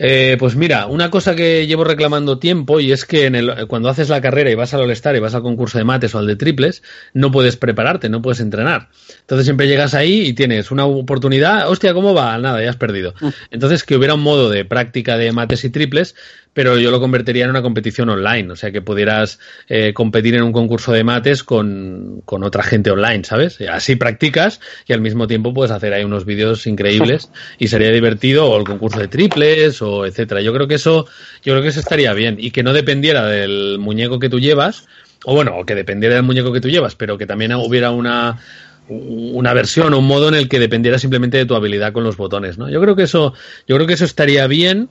[0.00, 3.88] Eh, pues mira, una cosa que llevo reclamando tiempo y es que en el, cuando
[3.88, 6.26] haces la carrera y vas al All-Star y vas al concurso de mates o al
[6.28, 8.90] de triples, no puedes prepararte, no puedes entrenar.
[9.20, 12.38] Entonces siempre llegas ahí y tienes una oportunidad, hostia, ¿cómo va?
[12.38, 13.14] Nada, ya has perdido.
[13.20, 13.28] Mm.
[13.50, 16.14] Entonces que hubiera un modo de práctica de mates y triples
[16.58, 20.42] pero yo lo convertiría en una competición online, o sea, que pudieras eh, competir en
[20.42, 23.60] un concurso de mates con, otra gente online, ¿sabes?
[23.70, 28.50] Así practicas y al mismo tiempo puedes hacer ahí unos vídeos increíbles y sería divertido,
[28.50, 30.40] o el concurso de triples, o etcétera.
[30.40, 31.06] Yo creo que eso,
[31.44, 34.88] yo creo que eso estaría bien, y que no dependiera del muñeco que tú llevas,
[35.26, 38.40] o bueno, que dependiera del muñeco que tú llevas, pero que también hubiera una,
[38.88, 42.16] una versión o un modo en el que dependiera simplemente de tu habilidad con los
[42.16, 42.68] botones, ¿no?
[42.68, 43.32] Yo creo que eso,
[43.68, 44.88] yo creo que eso estaría bien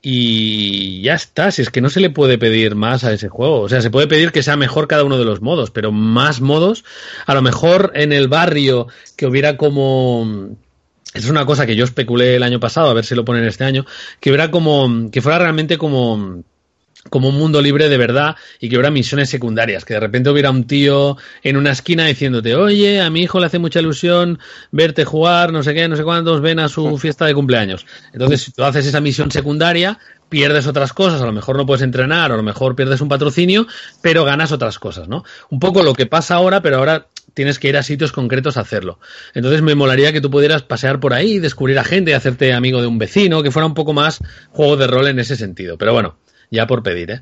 [0.00, 3.60] y ya está, si es que no se le puede pedir más a ese juego.
[3.60, 6.40] O sea, se puede pedir que sea mejor cada uno de los modos, pero más
[6.40, 6.84] modos,
[7.26, 10.56] a lo mejor en el barrio que hubiera como...
[11.14, 13.64] Es una cosa que yo especulé el año pasado, a ver si lo ponen este
[13.64, 13.86] año,
[14.20, 15.10] que hubiera como...
[15.10, 16.44] que fuera realmente como
[17.10, 20.50] como un mundo libre de verdad y que hubiera misiones secundarias, que de repente hubiera
[20.50, 24.38] un tío en una esquina diciéndote, oye, a mi hijo le hace mucha ilusión
[24.70, 27.86] verte jugar, no sé qué, no sé cuántos, ven a su fiesta de cumpleaños.
[28.12, 31.82] Entonces, si tú haces esa misión secundaria, pierdes otras cosas, a lo mejor no puedes
[31.82, 33.66] entrenar, a lo mejor pierdes un patrocinio,
[34.02, 35.24] pero ganas otras cosas, ¿no?
[35.50, 38.62] Un poco lo que pasa ahora, pero ahora tienes que ir a sitios concretos a
[38.62, 38.98] hacerlo.
[39.34, 42.86] Entonces me molaría que tú pudieras pasear por ahí, descubrir a gente, hacerte amigo de
[42.86, 44.18] un vecino, que fuera un poco más
[44.50, 45.78] juego de rol en ese sentido.
[45.78, 46.16] Pero bueno,
[46.50, 47.20] ya por pedir, ¿eh?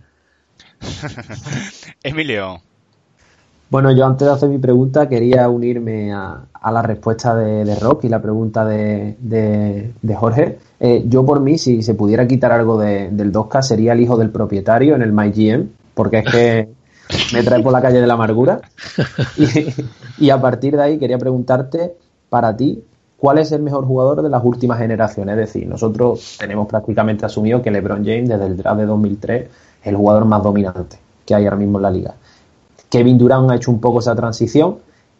[2.02, 2.60] Emilio.
[3.68, 8.08] Bueno, yo antes de hacer mi pregunta quería unirme a, la respuesta de, Rock y
[8.08, 10.58] la pregunta de, Jorge.
[10.78, 14.30] Eh, yo por mí, si se pudiera quitar algo del 2K, sería el hijo del
[14.30, 16.68] propietario en el MyGM, porque es que
[17.32, 18.60] me trae por la calle de la amargura.
[19.36, 21.94] Y, y a partir de ahí quería preguntarte,
[22.28, 22.84] para ti,
[23.16, 25.32] ¿cuál es el mejor jugador de las últimas generaciones?
[25.34, 29.86] Es decir, nosotros tenemos prácticamente asumido que LeBron James desde el draft de 2003 es
[29.86, 32.14] el jugador más dominante que hay ahora mismo en la liga.
[32.88, 34.78] Kevin Durant ha hecho un poco esa transición.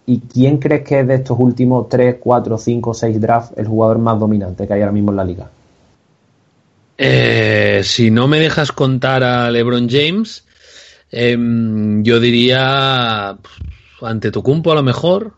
[0.09, 3.99] ¿Y quién crees que es de estos últimos 3, 4, 5, 6 drafts el jugador
[3.99, 5.51] más dominante que hay ahora mismo en la liga?
[6.97, 10.45] Eh, si no me dejas contar a LeBron James,
[11.11, 13.37] em, yo diría
[14.01, 15.33] ante Tucumpo a lo mejor,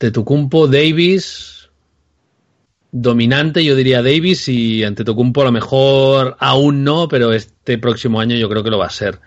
[0.00, 1.63] de Tucumpo, Davis,
[2.96, 8.20] dominante yo diría Davis y ante Tucumpo a lo mejor aún no, pero este próximo
[8.20, 9.18] año yo creo que lo va a ser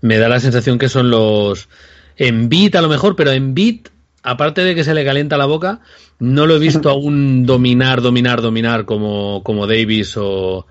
[0.00, 1.68] me da la sensación que son los
[2.16, 3.88] en beat a lo mejor, pero en beat,
[4.22, 5.80] aparte de que se le calienta la boca,
[6.18, 10.66] no lo he visto aún dominar, dominar, dominar como, como Davis o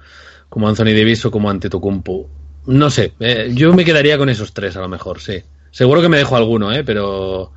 [0.50, 2.30] como Anthony Davis o como Antetokounmpo.
[2.68, 5.44] No sé, eh, yo me quedaría con esos tres a lo mejor, sí.
[5.70, 6.84] Seguro que me dejo alguno, ¿eh?
[6.84, 7.52] Pero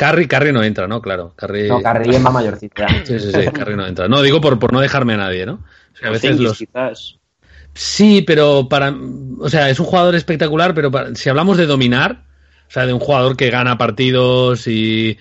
[0.00, 1.02] Carry, Carry no entra, ¿no?
[1.02, 1.34] Claro.
[1.36, 1.68] Carry...
[1.68, 2.82] No, Carry es más mayorcito.
[3.04, 4.08] Sí, sí, sí, Carry no entra.
[4.08, 5.62] No, digo por, por no dejarme a nadie, ¿no?
[6.02, 6.56] a veces los...
[6.56, 7.18] quizás.
[7.74, 8.94] Sí, pero para.
[9.40, 12.22] O sea, es un jugador espectacular, pero si hablamos de dominar,
[12.66, 15.18] o sea, de un jugador que gana partidos y.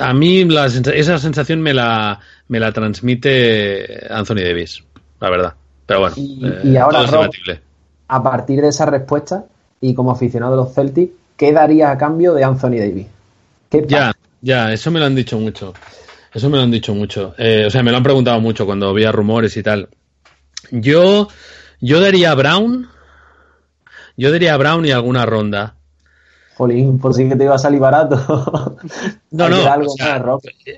[0.00, 0.48] A mí
[0.94, 2.18] esa sensación me la,
[2.48, 4.82] me la transmite Anthony Davis,
[5.20, 5.54] la verdad.
[5.84, 7.28] Pero bueno, y, eh, ahora,
[8.08, 9.44] a partir de esa respuesta,
[9.82, 13.06] y como aficionado de los Celtics, ¿qué daría a cambio de Anthony Davis?
[13.86, 15.74] Ya, ya, eso me lo han dicho mucho.
[16.32, 17.34] Eso me lo han dicho mucho.
[17.38, 19.88] Eh, o sea, me lo han preguntado mucho cuando había rumores y tal.
[20.70, 21.28] Yo,
[21.80, 22.88] yo daría a Brown.
[24.16, 25.74] Yo daría a Brown y alguna ronda.
[26.56, 28.16] Jolín, por si que te iba a salir barato.
[29.30, 29.58] no, no.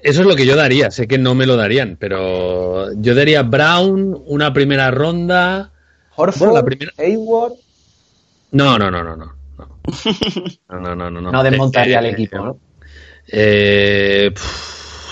[0.02, 0.90] eso es lo que yo daría.
[0.90, 5.72] Sé que no me lo darían, pero yo daría Brown, una primera ronda.
[6.14, 6.92] Horford, la primera...
[6.98, 7.54] Hayward.
[8.52, 9.32] No, no, no, no, no.
[10.68, 11.32] No, no, no, no.
[11.32, 12.58] No, desmontaría el equipo, ¿no?
[13.32, 14.32] Eh,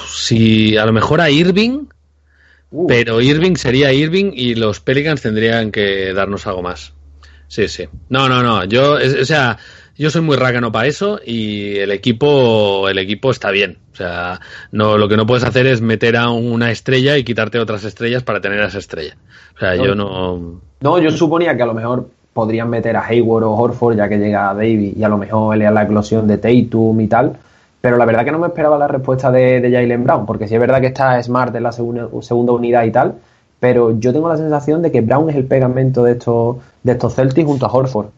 [0.08, 1.86] si a lo mejor a Irving
[2.70, 2.86] Uh.
[2.86, 6.92] Pero Irving sería Irving y los Pelicans tendrían que darnos algo más.
[7.48, 7.88] Sí, sí.
[8.08, 8.64] No, no, no.
[8.64, 9.58] Yo, o sea,
[9.98, 13.78] yo soy muy rácano para eso y el equipo, el equipo está bien.
[13.92, 17.58] O sea, no, lo que no puedes hacer es meter a una estrella y quitarte
[17.58, 19.16] otras estrellas para tener a esa estrella.
[19.56, 20.60] O sea, yo no.
[20.80, 24.16] No, yo suponía que a lo mejor podrían meter a Hayward o Horford ya que
[24.16, 27.36] llega a David y a lo mejor le da la eclosión de Tatum y tal
[27.80, 30.54] pero la verdad que no me esperaba la respuesta de, de Jalen Brown, porque sí
[30.54, 33.14] es verdad que está Smart en la segunda, segunda unidad y tal,
[33.58, 37.14] pero yo tengo la sensación de que Brown es el pegamento de estos, de estos
[37.14, 38.08] Celtics junto a Horford.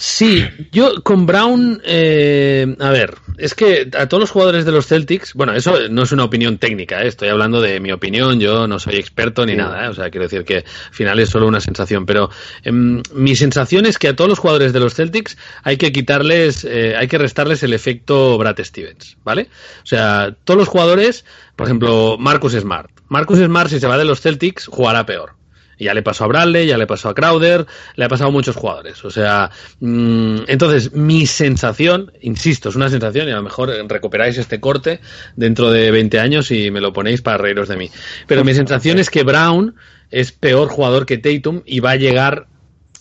[0.00, 4.86] Sí, yo con Brown, eh, a ver, es que a todos los jugadores de los
[4.86, 7.08] Celtics, bueno, eso no es una opinión técnica, ¿eh?
[7.08, 9.88] estoy hablando de mi opinión, yo no soy experto ni nada, ¿eh?
[9.88, 12.30] o sea, quiero decir que al final es solo una sensación, pero
[12.62, 16.64] em, mi sensación es que a todos los jugadores de los Celtics hay que quitarles,
[16.64, 19.48] hay que restarles el efecto Brad Stevens, ¿vale?
[19.82, 21.24] O sea, todos los jugadores,
[21.56, 22.88] por ejemplo, Marcus Smart.
[23.08, 25.37] Marcus Smart, si se va de los Celtics, jugará peor.
[25.78, 28.56] Ya le pasó a Bradley, ya le pasó a Crowder, le ha pasado a muchos
[28.56, 29.04] jugadores.
[29.04, 34.38] O sea, mm, entonces mi sensación, insisto, es una sensación y a lo mejor recuperáis
[34.38, 35.00] este corte
[35.36, 37.90] dentro de 20 años y me lo ponéis para reíros de mí.
[38.26, 39.76] Pero mi sensación es que Brown
[40.10, 42.46] es peor jugador que Tatum y va a llegar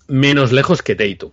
[0.07, 1.31] menos lejos que Tatum.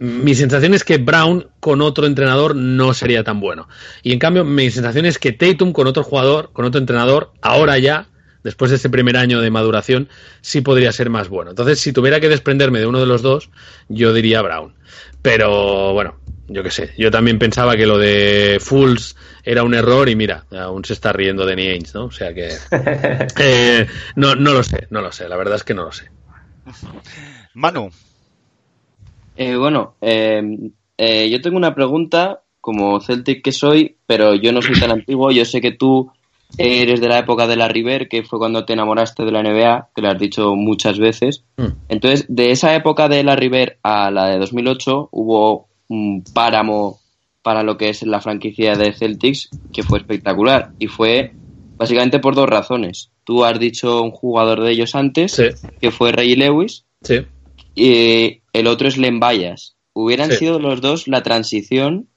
[0.00, 3.68] Mi sensación es que Brown con otro entrenador no sería tan bueno.
[4.02, 7.78] Y en cambio, mi sensación es que Tatum con otro jugador, con otro entrenador, ahora
[7.78, 8.06] ya
[8.42, 10.08] después de este primer año de maduración,
[10.40, 11.50] sí podría ser más bueno.
[11.50, 13.50] Entonces, si tuviera que desprenderme de uno de los dos,
[13.88, 14.74] yo diría Brown.
[15.22, 16.16] Pero bueno,
[16.48, 20.46] yo qué sé, yo también pensaba que lo de Fools era un error y mira,
[20.50, 22.06] aún se está riendo de Ainge, ¿no?
[22.06, 22.50] O sea que...
[23.40, 26.10] Eh, no, no lo sé, no lo sé, la verdad es que no lo sé.
[27.54, 27.90] Manu.
[29.36, 34.78] Eh, bueno, eh, yo tengo una pregunta como Celtic que soy, pero yo no soy
[34.78, 36.10] tan antiguo, yo sé que tú
[36.56, 39.90] eres de la época de la River, que fue cuando te enamoraste de la NBA,
[39.94, 41.44] que lo has dicho muchas veces.
[41.56, 41.66] Mm.
[41.88, 47.00] Entonces, de esa época de la River a la de 2008 hubo un páramo
[47.42, 51.32] para lo que es la franquicia de Celtics que fue espectacular y fue
[51.76, 53.10] básicamente por dos razones.
[53.24, 55.40] Tú has dicho un jugador de ellos antes,
[55.80, 57.20] que fue Ray Lewis, sí.
[57.74, 59.76] y el otro es Len Bayas.
[59.92, 62.08] Hubieran sido los dos la transición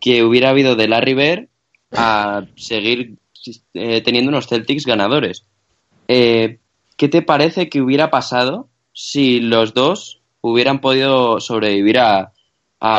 [0.00, 1.48] que hubiera habido de la River
[1.92, 3.18] a seguir
[3.74, 5.44] eh, teniendo unos Celtics ganadores.
[6.08, 6.58] Eh,
[6.96, 12.32] ¿Qué te parece que hubiera pasado si los dos hubieran podido sobrevivir a,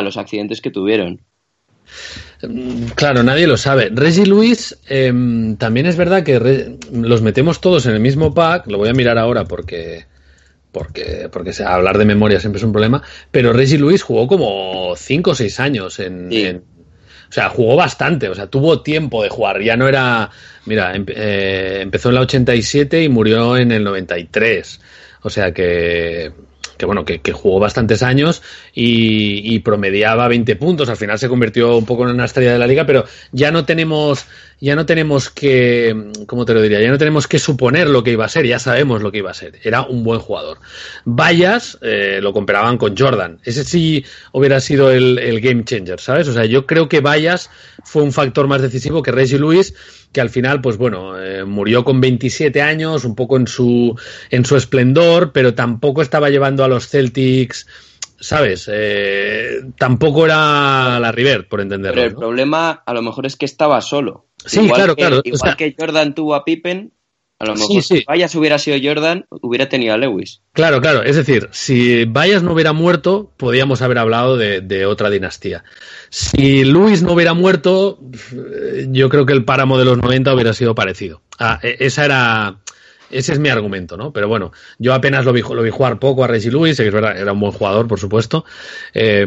[0.02, 1.20] los accidentes que tuvieron?
[2.42, 3.90] Mm, claro, nadie lo sabe.
[3.92, 8.66] Reggie Luis, em, también es verdad que los metemos todos en el mismo pack.
[8.66, 10.06] Lo voy a mirar ahora porque,
[10.72, 13.02] porque, porque hablar de memoria siempre es un problema.
[13.30, 16.73] Pero Reggie Luis jugó como 5 o 6 años en, o
[17.34, 19.60] sea, jugó bastante, o sea, tuvo tiempo de jugar.
[19.60, 20.30] Ya no era.
[20.66, 24.80] Mira, eh, empezó en la 87 y murió en el 93.
[25.22, 26.32] O sea que
[26.76, 28.42] que bueno, que, jugó bastantes años
[28.74, 30.88] y, promediaba 20 puntos.
[30.88, 33.64] Al final se convirtió un poco en una estrella de la liga, pero ya no
[33.64, 34.26] tenemos,
[34.60, 36.80] ya no tenemos que, ¿cómo te lo diría?
[36.80, 39.30] Ya no tenemos que suponer lo que iba a ser, ya sabemos lo que iba
[39.30, 39.58] a ser.
[39.62, 40.58] Era un buen jugador.
[41.04, 43.38] Bayas eh, lo comparaban con Jordan.
[43.44, 46.28] Ese sí hubiera sido el, el game changer, ¿sabes?
[46.28, 47.50] O sea, yo creo que Bayas
[47.84, 49.74] fue un factor más decisivo que Reggie Lewis
[50.14, 53.98] que al final, pues bueno, eh, murió con 27 años, un poco en su,
[54.30, 57.66] en su esplendor, pero tampoco estaba llevando a los Celtics,
[58.18, 58.70] ¿sabes?
[58.72, 61.96] Eh, tampoco era la River, por entenderlo.
[61.96, 64.26] Pero el problema a lo mejor es que estaba solo.
[64.46, 65.20] Sí, claro, claro.
[65.24, 66.92] Igual que Jordan tuvo a Pippen,
[67.38, 70.40] a lo mejor si Bayas hubiera sido Jordan, hubiera tenido a Lewis.
[70.52, 71.02] Claro, claro.
[71.02, 75.64] Es decir, si Bayas no hubiera muerto, podríamos haber hablado de, otra dinastía.
[76.10, 77.98] Si Lewis no hubiera muerto,
[78.88, 81.22] yo creo que el páramo de los 90 hubiera sido parecido.
[81.38, 82.58] Ah, e, esa era
[83.14, 84.12] ese es mi argumento, ¿no?
[84.12, 87.32] Pero bueno, yo apenas lo vi, jugar poco a Reggie Lewis, que es verdad, era
[87.32, 88.44] un buen jugador, por supuesto,
[88.92, 89.26] eh,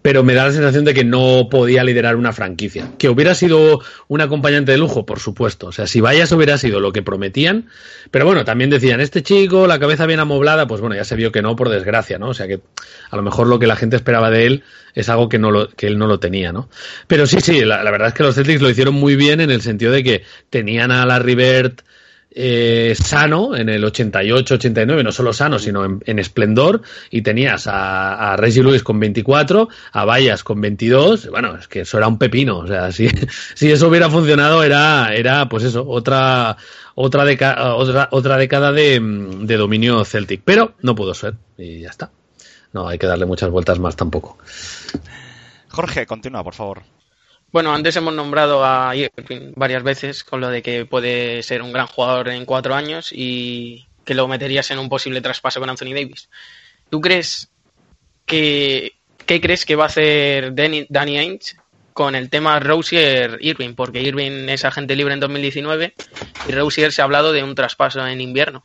[0.00, 2.92] pero me da la sensación de que no podía liderar una franquicia.
[2.98, 5.66] Que hubiera sido un acompañante de lujo, por supuesto.
[5.66, 7.68] O sea, si Vayas hubiera sido lo que prometían,
[8.10, 11.32] pero bueno, también decían, este chico, la cabeza bien amoblada, pues bueno, ya se vio
[11.32, 12.28] que no, por desgracia, ¿no?
[12.28, 12.60] O sea que
[13.10, 15.68] a lo mejor lo que la gente esperaba de él es algo que, no lo,
[15.68, 16.68] que él no lo tenía, ¿no?
[17.06, 19.50] Pero sí, sí, la, la verdad es que los Celtics lo hicieron muy bien en
[19.50, 21.82] el sentido de que tenían a la Rivert
[22.32, 28.36] eh, sano en el 88-89, no solo sano, sino en, esplendor, y tenías a, a,
[28.36, 32.58] Reggie Lewis con 24, a Bayas con 22, bueno, es que eso era un pepino,
[32.58, 33.08] o sea, si,
[33.54, 36.56] si eso hubiera funcionado era, era pues eso, otra,
[36.94, 37.24] otra,
[37.74, 42.10] otra, otra década de, de dominio Celtic, pero no pudo ser, y ya está.
[42.72, 44.38] No hay que darle muchas vueltas más tampoco.
[45.70, 46.82] Jorge, continúa, por favor.
[47.52, 51.72] Bueno, antes hemos nombrado a Irving varias veces con lo de que puede ser un
[51.72, 55.92] gran jugador en cuatro años y que lo meterías en un posible traspaso con Anthony
[55.94, 56.28] Davis.
[56.90, 57.50] ¿Tú crees
[58.24, 58.92] que
[59.26, 61.56] qué crees que va a hacer Danny, Ainge
[61.92, 63.74] con el tema Rosier-Irving?
[63.74, 65.94] Porque Irving es agente libre en 2019
[66.48, 68.64] y Rosier se ha hablado de un traspaso en invierno.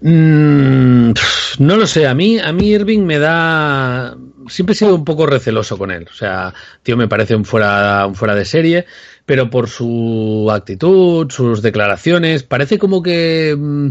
[0.00, 1.12] Mm,
[1.58, 4.16] no lo sé, a mí, a mí Irving me da.
[4.50, 6.06] Siempre he sido un poco receloso con él.
[6.10, 8.86] O sea, tío, me parece un fuera, un fuera de serie,
[9.24, 13.56] pero por su actitud, sus declaraciones, parece como que.
[13.58, 13.90] Mm,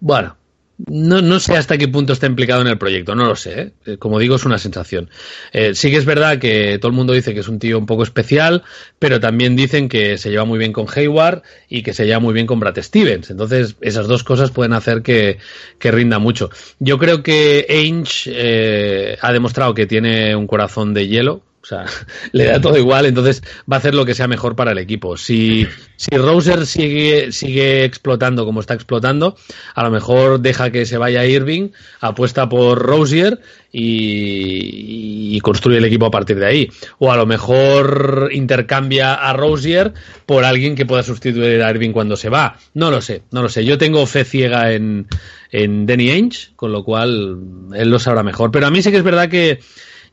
[0.00, 0.36] bueno,
[0.76, 3.60] no, no, sé hasta qué punto está implicado en el proyecto, no lo sé.
[3.60, 3.72] ¿eh?
[3.86, 5.08] Eh, como digo, es una sensación.
[5.52, 7.86] Eh, sí que es verdad que todo el mundo dice que es un tío un
[7.86, 8.64] poco especial,
[8.98, 12.34] pero también dicen que se lleva muy bien con Hayward y que se lleva muy
[12.34, 13.30] bien con Brad Stevens.
[13.30, 15.38] Entonces, esas dos cosas pueden hacer que,
[15.78, 16.50] que rinda mucho.
[16.80, 21.86] Yo creo que Ainge ha demostrado que tiene un corazón de hielo, o sea,
[22.32, 25.16] le da todo igual, entonces va a hacer lo que sea mejor para el equipo.
[25.16, 29.34] Si, si Roser sigue, sigue explotando como está explotando,
[29.74, 33.40] a lo mejor deja que se vaya Irving, apuesta por Rosier
[33.72, 36.70] y, construye el equipo a partir de ahí.
[36.98, 39.92] O a lo mejor intercambia a Rosier
[40.26, 42.56] por alguien que pueda sustituir a Irving cuando se va.
[42.72, 43.64] No lo sé, no lo sé.
[43.64, 45.06] Yo tengo fe ciega en,
[45.50, 47.38] en Danny Ainge, con lo cual
[47.74, 48.50] él lo sabrá mejor.
[48.50, 49.60] Pero a mí sí que es verdad que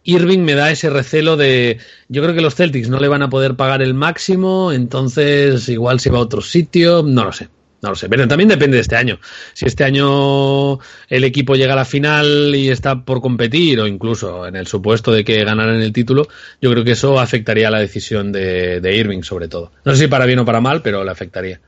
[0.03, 3.29] Irving me da ese recelo de yo creo que los Celtics no le van a
[3.29, 7.49] poder pagar el máximo, entonces igual se va a otro sitio, no lo sé.
[7.81, 9.19] No lo sé, pero también depende de este año.
[9.53, 10.77] Si este año
[11.09, 15.11] el equipo llega a la final y está por competir, o incluso en el supuesto
[15.11, 16.27] de que ganaran el título,
[16.61, 19.71] yo creo que eso afectaría la decisión de, de Irving, sobre todo.
[19.83, 21.59] No sé si para bien o para mal, pero le afectaría.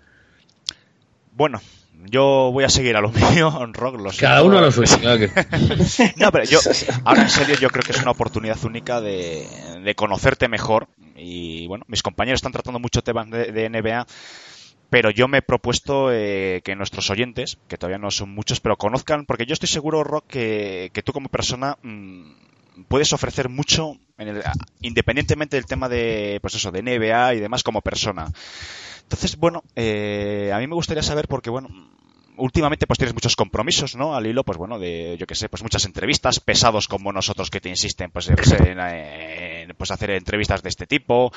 [1.36, 1.60] Bueno,
[2.10, 4.98] yo voy a seguir a lo mío, Rock, lo Cada uno a lo suyo.
[6.18, 6.60] no, pero yo,
[7.06, 11.86] ahora en serio, yo creo que es una oportunidad única de, conocerte mejor y bueno,
[11.88, 14.08] mis compañeros están tratando mucho temas de, NBA,
[14.90, 18.78] pero yo me he propuesto eh, que nuestros oyentes, que todavía no son muchos, pero
[18.78, 22.32] conozcan, porque yo estoy seguro, Rock, que, que tú como persona mm,
[22.88, 23.98] puedes ofrecer mucho,
[24.82, 28.28] independientemente del tema de, pues eso, de NBA y demás como persona.
[29.04, 31.70] Entonces, bueno, eh, a mí me gustaría saber, porque bueno,
[32.38, 34.16] últimamente pues tienes muchos compromisos, ¿no?
[34.16, 37.62] Al hilo, pues bueno, de, yo que sé, pues muchas entrevistas, pesados como nosotros que
[37.62, 41.32] te insisten, pues, en, pues hacer entrevistas de este tipo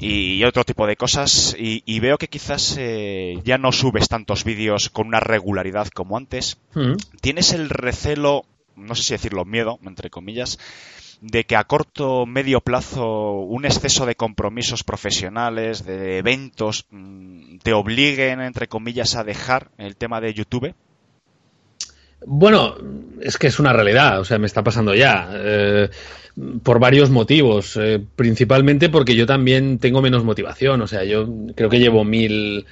[0.00, 4.90] y otro tipo de cosas y, veo que quizás eh, ya no subes tantos vídeos
[4.90, 6.58] con una regularidad como antes.
[6.74, 6.94] Mm.
[7.20, 8.44] Tienes el recelo,
[8.74, 10.58] no sé si decirlo miedo, entre comillas,
[11.20, 17.72] de que a corto medio plazo un exceso de compromisos profesionales, de eventos, mm, te
[17.72, 20.74] obliguen, entre comillas, a dejar el tema de YouTube?
[22.24, 22.76] Bueno,
[23.20, 25.90] es que es una realidad, o sea, me está pasando ya, eh,
[26.62, 31.70] por varios motivos, eh, principalmente porque yo también tengo menos motivación, o sea, yo creo
[31.70, 32.66] que llevo mil...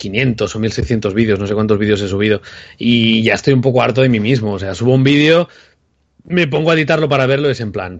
[0.00, 2.40] 500 o 1600 vídeos, no sé cuántos vídeos he subido,
[2.78, 4.52] y ya estoy un poco harto de mí mismo.
[4.52, 5.46] O sea, subo un vídeo,
[6.24, 7.98] me pongo a editarlo para verlo, es en plan.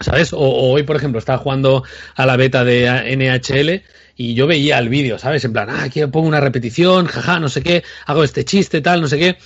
[0.00, 0.32] ¿Sabes?
[0.32, 1.82] O, hoy, por ejemplo, estaba jugando
[2.14, 2.86] a la beta de
[3.16, 3.82] NHL
[4.16, 5.44] y yo veía el vídeo, ¿sabes?
[5.44, 9.00] En plan, ah, aquí pongo una repetición, jaja, no sé qué, hago este chiste, tal,
[9.00, 9.38] no sé qué.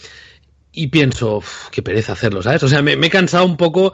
[0.72, 2.62] Y pienso, qué pereza hacerlo, ¿sabes?
[2.62, 3.92] O sea, me, me, he cansado un poco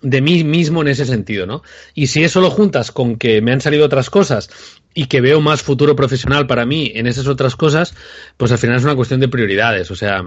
[0.00, 1.62] de mí mismo en ese sentido, ¿no?
[1.94, 4.48] Y si eso lo juntas con que me han salido otras cosas
[4.94, 7.94] y que veo más futuro profesional para mí en esas otras cosas,
[8.36, 9.90] pues al final es una cuestión de prioridades.
[9.90, 10.24] O sea,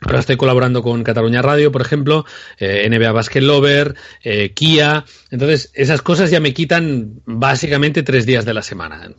[0.00, 2.24] Ahora estoy colaborando con Cataluña Radio, por ejemplo,
[2.58, 5.04] eh, NBA Basket Lover, eh, Kia.
[5.32, 9.10] Entonces, esas cosas ya me quitan básicamente tres días de la semana.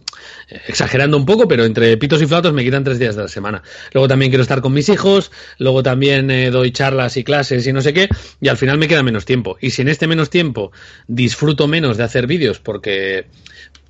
[0.47, 3.27] Eh, exagerando un poco, pero entre pitos y flautos me quitan tres días de la
[3.27, 3.61] semana.
[3.91, 7.81] Luego también quiero estar con mis hijos, luego también doy charlas y clases y no
[7.81, 8.07] sé qué,
[8.39, 9.57] y al final me queda menos tiempo.
[9.59, 10.71] Y si en este menos tiempo
[11.07, 13.25] disfruto menos de hacer vídeos porque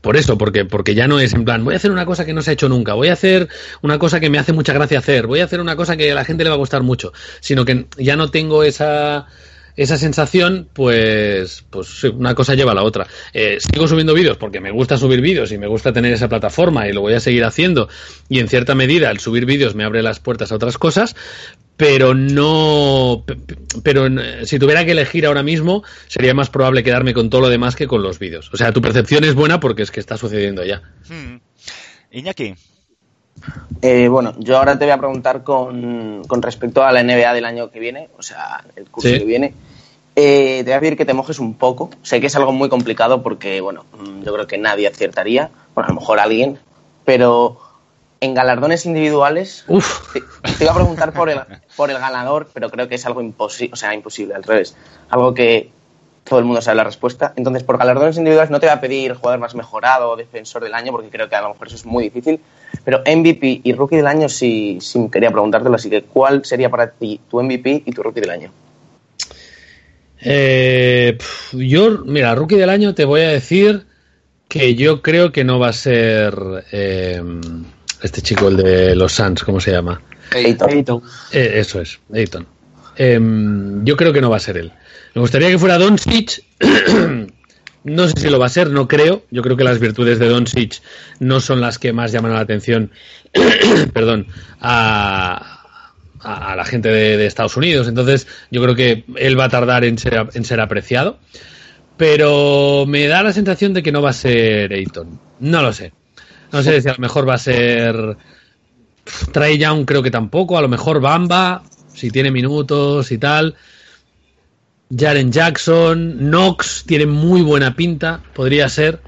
[0.01, 2.33] por eso, porque, porque ya no es en plan, voy a hacer una cosa que
[2.33, 3.49] no se ha hecho nunca, voy a hacer
[3.81, 6.15] una cosa que me hace mucha gracia hacer, voy a hacer una cosa que a
[6.15, 9.27] la gente le va a gustar mucho, sino que ya no tengo esa,
[9.75, 13.07] esa sensación, pues, pues una cosa lleva a la otra.
[13.33, 16.87] Eh, sigo subiendo vídeos porque me gusta subir vídeos y me gusta tener esa plataforma
[16.87, 17.87] y lo voy a seguir haciendo.
[18.27, 21.15] Y en cierta medida el subir vídeos me abre las puertas a otras cosas,
[21.79, 23.23] pero no.
[23.83, 24.07] Pero
[24.43, 27.87] si tuviera que elegir ahora mismo, sería más probable quedarme con todo lo demás que
[27.87, 28.49] con los vídeos.
[28.51, 30.81] O sea, tu percepción es buena porque es que está sucediendo ya.
[31.07, 31.39] Hmm.
[32.11, 32.53] Iñaki.
[33.81, 37.71] Eh, bueno, yo ahora te voy a preguntar con, respecto a la NBA del año
[37.71, 39.53] que viene, o sea, el curso que viene.
[40.17, 41.91] Eh, te voy a pedir que te mojes un poco.
[42.01, 45.49] Sé que es algo muy complicado porque, bueno, mm, yo creo que nadie aciertaría.
[45.73, 46.59] Bueno, a lo mejor alguien,
[47.05, 47.68] pero
[48.21, 49.65] en galardones individuales,
[50.13, 51.39] Te, iba a preguntar por el,
[51.75, 54.75] por el ganador, pero creo que es algo imposible, o sea, imposible, al revés.
[55.09, 55.71] Algo que
[56.25, 57.33] todo el mundo sabe la respuesta.
[57.35, 60.73] Entonces, por galardones individuales no te voy a pedir jugador más mejorado o defensor del
[60.73, 62.39] año, porque creo que a lo mejor eso es muy difícil.
[62.83, 66.91] Pero MVP y rookie del año sí, sí quería preguntártelo, así que ¿cuál sería para
[66.91, 68.51] ti tu MVP y tu rookie del año?
[70.21, 71.17] Eh,
[71.53, 73.87] yo, mira, rookie del año te voy a decir
[74.47, 76.35] que yo creo que no va a ser...
[76.71, 77.23] Eh,
[78.01, 80.01] este chico, el de los Suns, ¿cómo se llama?
[80.31, 81.03] Ayton.
[81.31, 82.45] Eh, eso es, Ayton.
[82.95, 84.71] Em, yo creo que no va a ser él.
[85.15, 86.43] Me gustaría que fuera Doncic.
[87.83, 89.23] no sé si lo va a ser, no creo.
[89.31, 90.81] Yo creo que las virtudes de Doncic
[91.19, 92.91] no son las que más llaman la atención,
[93.93, 94.27] perdón,
[94.59, 95.59] a,
[96.19, 97.87] a, la gente de, Estados Unidos.
[97.87, 101.19] Entonces, yo creo que él va a tardar en ser, en ser apreciado.
[101.97, 105.19] Pero me da la sensación de que no va a ser Ayton.
[105.39, 105.91] No lo sé.
[106.51, 108.17] No sé si a lo mejor va a ser.
[109.31, 110.57] Trey Young, creo que tampoco.
[110.57, 113.55] A lo mejor Bamba, si tiene minutos y tal.
[114.95, 118.99] Jaren Jackson, Knox, tiene muy buena pinta, podría ser.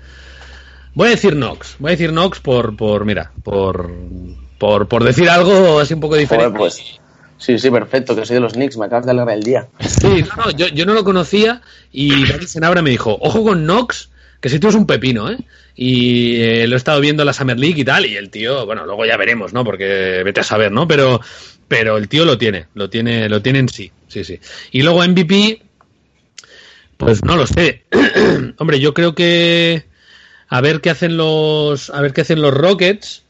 [0.93, 3.91] Voy a decir Knox, voy a decir Knox por, por mira, por,
[4.59, 6.57] por, por decir algo así un poco diferente.
[6.57, 6.99] pues,
[7.37, 9.67] sí, sí, perfecto, que soy de los Knicks, me acabas de alegrar el día.
[9.79, 11.61] Sí, no, no, yo, yo no lo conocía
[11.91, 14.10] y David Senabra me dijo, ojo con Knox,
[14.41, 15.37] que si tú es un pepino, ¿eh?
[15.75, 18.65] y eh, lo he estado viendo en la Summer League y tal, y el tío,
[18.65, 19.63] bueno, luego ya veremos, ¿no?
[19.63, 20.87] Porque vete a saber, ¿no?
[20.87, 21.21] Pero,
[21.67, 24.39] pero el tío lo tiene, lo tiene, lo tiene en sí, sí, sí.
[24.71, 25.61] Y luego MVP,
[26.97, 27.83] pues no lo sé.
[28.57, 29.85] Hombre, yo creo que
[30.49, 33.23] a ver qué hacen los, a ver qué hacen los Rockets.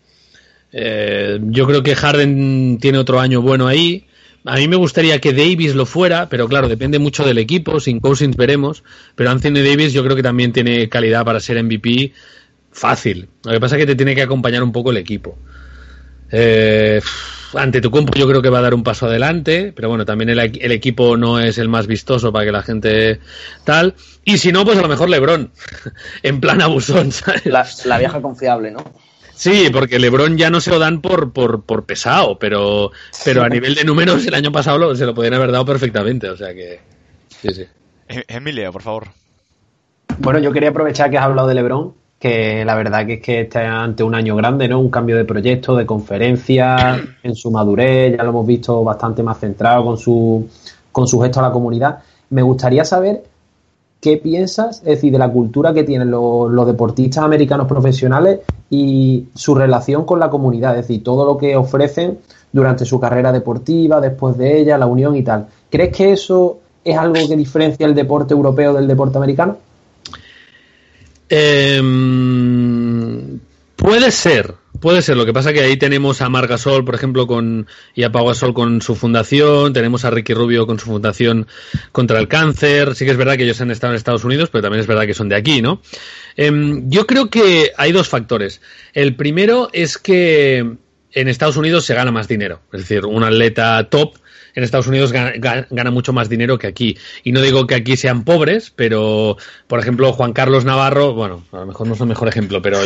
[0.72, 4.08] Eh, yo creo que Harden tiene otro año bueno ahí.
[4.46, 7.80] A mí me gustaría que Davis lo fuera, pero claro, depende mucho del equipo.
[7.80, 8.84] Sin Cousins veremos.
[9.16, 12.14] Pero Anthony Davis yo creo que también tiene calidad para ser MVP
[12.72, 13.30] fácil.
[13.44, 15.38] Lo que pasa es que te tiene que acompañar un poco el equipo.
[16.32, 17.02] Eh,
[17.54, 20.30] ante tu compu yo creo que va a dar un paso adelante, pero bueno, también
[20.30, 20.40] el,
[20.72, 23.20] equipo no es el más vistoso para que la gente
[23.66, 23.96] tal.
[24.24, 25.52] Y si no, pues a lo mejor Lebron,
[26.24, 27.46] en plan abusón, ¿sabes?
[27.86, 28.84] La, vieja confiable, ¿no?
[29.34, 32.92] Sí, porque Lebron ya no se lo dan por, por, por pesado, pero,
[33.26, 36.38] pero a nivel de números el año pasado se lo podrían haber dado perfectamente, o
[36.38, 36.80] sea que...
[37.42, 37.66] Sí, sí.
[38.08, 39.08] E-, Emilia, por favor.
[40.20, 43.42] Bueno, yo quería aprovechar que has hablado de Lebron que la verdad que es que
[43.42, 44.80] está ante un año grande, ¿no?
[44.80, 49.40] Un cambio de proyecto, de conferencia, en su madurez, ya lo hemos visto bastante más
[49.40, 50.48] centrado con su,
[50.92, 51.98] con su gesto a la comunidad.
[52.30, 53.24] Me gustaría saber
[54.02, 58.40] qué piensas, es decir, de la cultura que tienen los, deportistas americanos profesionales
[58.70, 62.18] y su relación con la comunidad, es decir, todo lo que ofrecen
[62.52, 65.48] durante su carrera deportiva, después de ella, la unión y tal.
[65.70, 69.58] ¿Crees que eso es algo que diferencia el deporte europeo del deporte americano?
[71.30, 71.80] Eh,
[73.76, 75.18] puede ser, puede ser.
[75.18, 78.54] Lo que pasa que ahí tenemos a Margasol, por ejemplo, con y a Pau Gasol
[78.54, 81.48] con su fundación, tenemos a Ricky Rubio con su fundación
[81.92, 82.96] contra el cáncer.
[82.96, 85.06] Sí que es verdad que ellos han estado en Estados Unidos, pero también es verdad
[85.06, 85.82] que son de aquí, ¿no?
[86.36, 88.62] Em, yo creo que hay dos factores.
[88.94, 90.78] El primero es que
[91.14, 92.62] en Estados Unidos se gana más dinero.
[92.72, 94.16] Es decir, un atleta top
[94.56, 96.98] en Estados Unidos gana, mucho más dinero que aquí.
[97.24, 99.38] Y no digo que aquí sean pobres, pero,
[99.68, 102.80] por ejemplo, Juan Carlos Navarro, bueno, a lo mejor no es el mejor ejemplo, pero...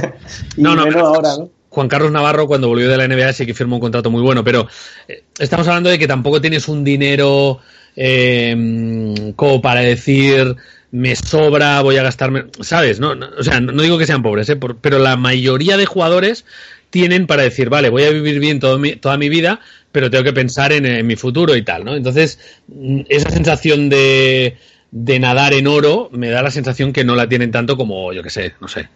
[0.56, 1.36] no, no, ahora,
[1.68, 4.42] Juan Carlos Navarro cuando volvió de la NBA sí que firmó un contrato muy bueno,
[4.42, 4.66] pero
[5.06, 7.60] eh, estamos hablando de que tampoco tienes un dinero
[7.94, 10.56] eh, como para decir
[10.90, 12.98] me sobra, voy a gastarme, ¿sabes?
[12.98, 14.56] No, o sea, no, digo que sean pobres, ¿eh?
[14.56, 16.46] pero la mayoría de jugadores
[16.90, 19.60] tienen para decir, vale, voy a vivir bien toda mi vida,
[19.92, 21.94] pero tengo que pensar en, mi futuro y tal, ¿no?
[21.94, 24.56] Entonces, mm, esa sensación de,
[24.90, 28.22] de nadar en oro me da la sensación que no la tienen tanto como, yo
[28.22, 28.88] que sé, no sé,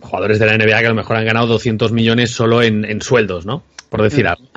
[0.00, 3.02] jugadores de la NBA que a lo mejor han ganado 200 millones solo en, en
[3.02, 3.64] sueldos, ¿no?
[3.88, 4.28] Por decir mm.
[4.28, 4.48] algo.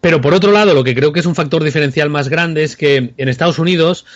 [0.00, 2.76] Pero por otro lado, lo que creo que es un factor diferencial más grande es
[2.76, 4.06] que en Estados Unidos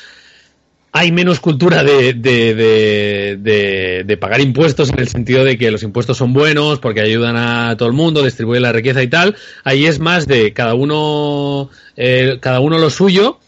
[0.93, 6.19] hay menos cultura de, de, de, pagar impuestos en el sentido de que los impuestos
[6.19, 9.35] son buenos porque ayudan a todo el mundo, distribuyen la riqueza y tal.
[9.65, 13.41] Ahí es más de cada uno, eh, cada uno lo suyo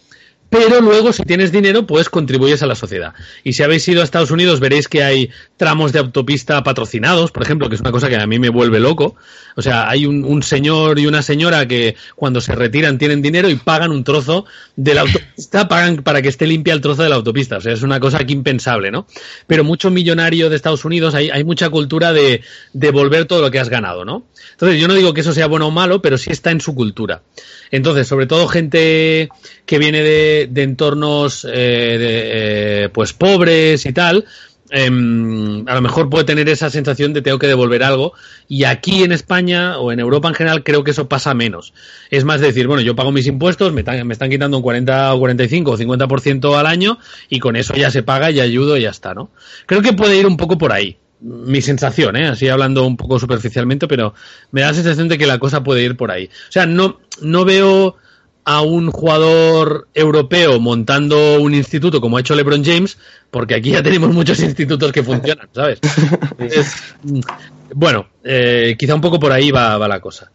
[0.55, 3.13] pero luego si tienes dinero pues contribuyes a la sociedad.
[3.43, 7.43] Y si habéis ido a Estados Unidos veréis que hay tramos de autopista patrocinados, por
[7.43, 9.15] ejemplo, que es una cosa que a mí me vuelve loco.
[9.57, 13.55] O sea, hay un, señor y una señora que cuando se retiran tienen dinero y
[13.55, 17.15] pagan un trozo de la autopista, pagan para que esté limpia el trozo de la
[17.15, 17.59] autopista.
[17.59, 19.07] O sea, es una cosa aquí impensable, ¿no?
[19.47, 22.43] Pero mucho millonario de Estados Unidos, hay, hay mucha cultura de
[22.73, 24.25] devolver todo lo que has ganado, ¿no?
[24.53, 26.75] Entonces, yo no digo que eso sea bueno o malo, pero sí está en su
[26.75, 27.23] cultura.
[27.71, 29.29] Entonces, sobre todo gente
[29.67, 34.25] que viene de, entornos eh, eh, pues pobres y tal,
[34.75, 38.13] em, a lo mejor puede tener esa sensación de tengo que devolver algo.
[38.49, 41.73] Y aquí en España o en Europa en general creo que eso pasa menos.
[42.11, 45.71] Es más decir, bueno, yo pago mis impuestos, me, están quitando un 40 o 45
[45.71, 46.99] o 50% al año
[47.29, 49.31] y con eso ya se paga y ayudo y ya está, ¿no?
[49.67, 52.27] Creo que puede ir un poco por ahí mi sensación, ¿eh?
[52.29, 54.13] así hablando un poco superficialmente, pero
[54.51, 56.27] me da la sensación de que la cosa puede ir por ahí.
[56.27, 57.97] O sea, no, no veo
[58.45, 62.99] a un jugador europeo montando un instituto como ha hecho LeBron James,
[63.31, 65.81] porque aquí ya tenemos muchos institutos que funcionan, ¿sabes?
[67.75, 70.31] bueno, eh, quizá un poco por ahí va, va la cosa.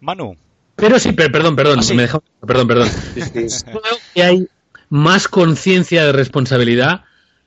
[0.00, 0.36] Manu.
[0.76, 2.08] Pero sí, perdón, perdón, ah, me
[2.46, 2.88] perdón, perdón.
[3.14, 3.82] Creo
[4.12, 4.48] que hay
[4.88, 7.02] más conciencia de responsabilidad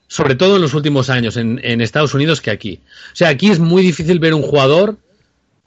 [0.08, 2.82] sobre todo en los últimos años en, Estados Unidos que aquí.
[3.12, 4.98] O sea, aquí es muy difícil ver un jugador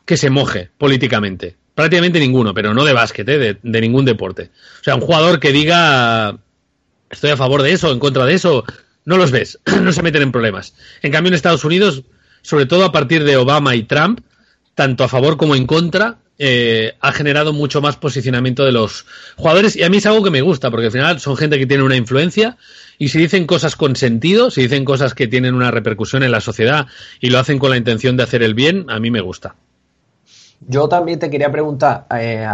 [0.06, 1.56] que se moje políticamente.
[1.80, 3.56] Prácticamente ninguno, pero no de básquet, ¿eh?
[3.62, 4.50] de, ningún deporte.
[4.82, 6.36] O sea, un jugador que diga
[7.08, 8.64] estoy a favor de eso, en contra de eso,
[9.06, 10.74] no los ves, no se meten en problemas.
[11.00, 12.02] En cambio, en Estados Unidos,
[12.42, 14.20] sobre todo a partir de Obama y Trump,
[14.74, 19.06] tanto a favor como en contra, eh, ha generado mucho más posicionamiento de los
[19.36, 21.66] jugadores y a mí es algo que me gusta porque al final son gente que
[21.66, 22.58] tiene una influencia
[22.98, 26.42] y si dicen cosas con sentido, si dicen cosas que tienen una repercusión en la
[26.42, 26.88] sociedad
[27.20, 29.54] y lo hacen con la intención de hacer el bien, a mí me gusta.
[30.66, 32.46] Yo también te quería preguntar eh,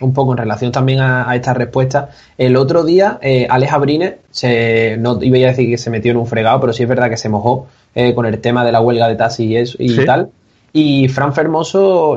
[0.00, 2.10] un poco en relación también a, esta respuesta.
[2.36, 6.18] El otro día, eh, Alex Abrines, se, no iba a decir que se metió en
[6.18, 8.80] un fregado, pero sí es verdad que se mojó eh, con el tema de la
[8.80, 10.30] huelga de taxi y, eso, y tal.
[10.72, 12.16] Y Fran Fermoso,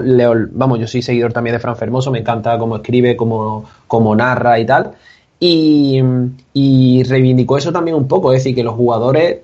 [0.52, 4.60] vamos, yo soy seguidor también de Fran Fermoso, me encanta cómo escribe, cómo, cómo narra
[4.60, 4.93] y tal.
[5.39, 6.02] Y,
[6.54, 9.38] y, reivindicó eso también un poco, es decir, que los jugadores,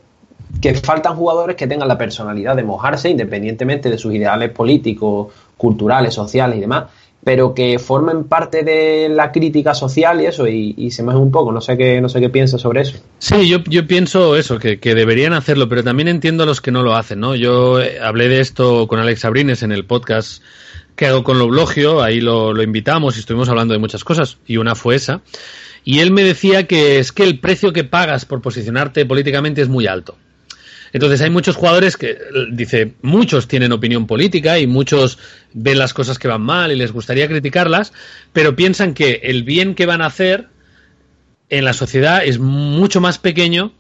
[0.62, 6.14] que faltan jugadores que tengan la personalidad de mojarse independientemente de sus ideales políticos, culturales,
[6.14, 6.86] sociales y demás,
[7.24, 11.52] pero que formen parte de la crítica social y eso, y, se me un poco,
[11.52, 12.98] no sé qué, no sé qué piensas sobre eso.
[13.20, 16.72] Sí, yo, yo pienso eso, que, que, deberían hacerlo, pero también entiendo a los que
[16.72, 17.36] no lo hacen, ¿no?
[17.36, 20.44] Yo eh, hablé de esto con Alex Abrines en el podcast
[20.96, 24.58] que hago con Loblogio, ahí lo, lo invitamos y estuvimos hablando de muchas cosas, y
[24.58, 25.22] una fue esa.
[25.86, 29.70] Y él me decía que es que el precio que pagas por posicionarte políticamente es
[29.70, 30.18] muy alto.
[30.94, 32.20] Entonces hay muchos jugadores que,
[32.52, 35.18] dice, muchos tienen opinión política y muchos
[35.52, 37.94] ven las cosas que van mal y les gustaría criticarlas,
[38.32, 40.48] pero piensan que el bien que van a hacer
[41.50, 43.74] en la sociedad es mucho más pequeño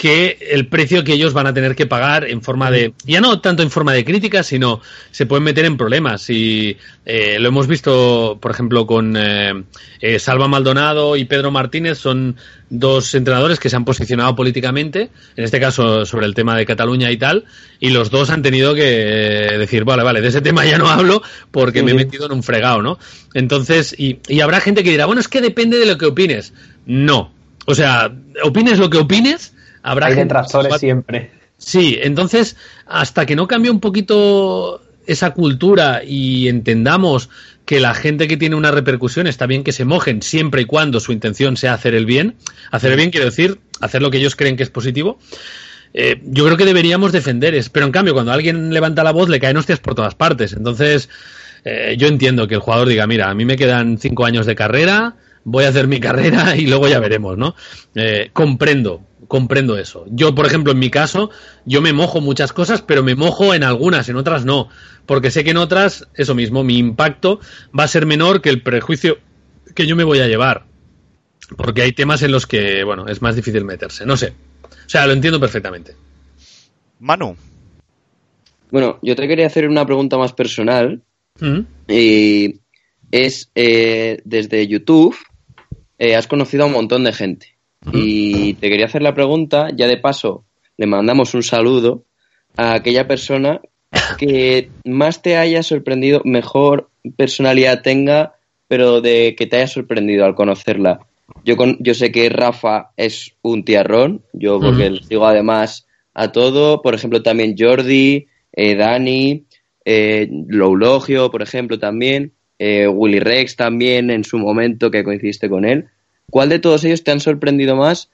[0.00, 3.42] que el precio que ellos van a tener que pagar en forma de, ya no
[3.42, 4.80] tanto en forma de crítica, sino
[5.10, 6.30] se pueden meter en problemas.
[6.30, 9.62] Y eh, lo hemos visto, por ejemplo, con eh,
[10.00, 12.36] eh, Salva Maldonado y Pedro Martínez, son
[12.70, 17.10] dos entrenadores que se han posicionado políticamente, en este caso sobre el tema de Cataluña
[17.10, 17.44] y tal,
[17.78, 18.80] y los dos han tenido que
[19.58, 21.20] decir, vale, vale, de ese tema ya no hablo
[21.50, 22.98] porque me he metido en un fregado, ¿no?
[23.34, 26.54] Entonces, y, y habrá gente que dirá, bueno, es que depende de lo que opines.
[26.86, 27.34] No.
[27.66, 28.10] O sea,
[28.42, 31.30] opines lo que opines, habrá Hay detractores siempre.
[31.58, 32.56] Sí, entonces,
[32.86, 37.28] hasta que no cambie un poquito esa cultura y entendamos
[37.66, 41.00] que la gente que tiene una repercusión está bien que se mojen siempre y cuando
[41.00, 42.36] su intención sea hacer el bien.
[42.70, 45.18] Hacer el bien quiere decir hacer lo que ellos creen que es positivo.
[45.92, 47.70] Eh, yo creo que deberíamos defender eso.
[47.72, 50.52] Pero en cambio, cuando alguien levanta la voz, le caen hostias por todas partes.
[50.52, 51.08] Entonces,
[51.64, 54.54] eh, yo entiendo que el jugador diga, mira, a mí me quedan cinco años de
[54.54, 57.54] carrera, voy a hacer mi carrera y luego ya veremos, ¿no?
[57.94, 60.04] Eh, comprendo, comprendo eso.
[60.10, 61.30] Yo, por ejemplo, en mi caso,
[61.64, 64.68] yo me mojo muchas cosas, pero me mojo en algunas, en otras no.
[65.06, 67.38] Porque sé que en otras, eso mismo, mi impacto
[67.78, 69.18] va a ser menor que el prejuicio
[69.76, 70.64] que yo me voy a llevar.
[71.56, 74.04] Porque hay temas en los que, bueno, es más difícil meterse.
[74.04, 74.34] No sé.
[74.64, 75.94] O sea, lo entiendo perfectamente.
[76.98, 77.36] Manu.
[78.72, 81.02] Bueno, yo te quería hacer una pregunta más personal.
[81.38, 81.60] ¿Mm?
[81.86, 82.60] Y
[83.12, 85.16] es eh, desde YouTube
[85.98, 87.59] eh, has conocido a un montón de gente.
[87.92, 90.44] Y te quería hacer la pregunta, ya de paso
[90.80, 92.04] le mandamos un saludo
[92.56, 93.60] a aquella persona
[94.16, 98.34] que más te haya sorprendido, mejor personalidad tenga,
[98.66, 101.00] pero de que te haya sorprendido al conocerla.
[101.44, 104.94] Yo, con, yo sé que Rafa es un tiarrón, yo porque Ujú.
[104.94, 109.44] les digo además a todo, por ejemplo también Jordi, eh, Dani,
[109.84, 115.66] eh, Loulogio, por ejemplo también, eh, Willy Rex también en su momento que coincidiste con
[115.66, 115.88] él.
[116.30, 118.08] ¿Cuál de todos ellos te han sorprendido más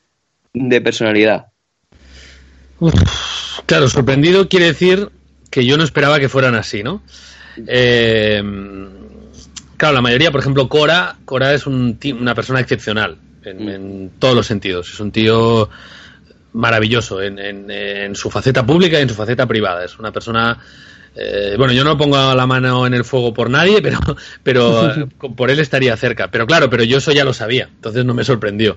[0.54, 1.46] de personalidad?
[2.78, 2.94] Uf,
[3.66, 5.10] claro, sorprendido quiere decir
[5.50, 7.02] que yo no esperaba que fueran así, ¿no?
[7.66, 8.42] Eh,
[9.76, 14.34] claro, la mayoría, por ejemplo, Cora, Cora es un una persona excepcional en, en todos
[14.34, 14.90] los sentidos.
[14.92, 15.70] Es un tío
[16.52, 19.84] maravilloso en, en- en su faceta pública y en su faceta privada.
[19.84, 20.58] Es una persona.
[21.16, 23.98] Eh, bueno, yo no pongo la mano en el fuego por nadie, pero,
[24.42, 26.30] pero eh, por él estaría cerca.
[26.30, 28.76] Pero claro, pero yo eso ya lo sabía, entonces no me sorprendió.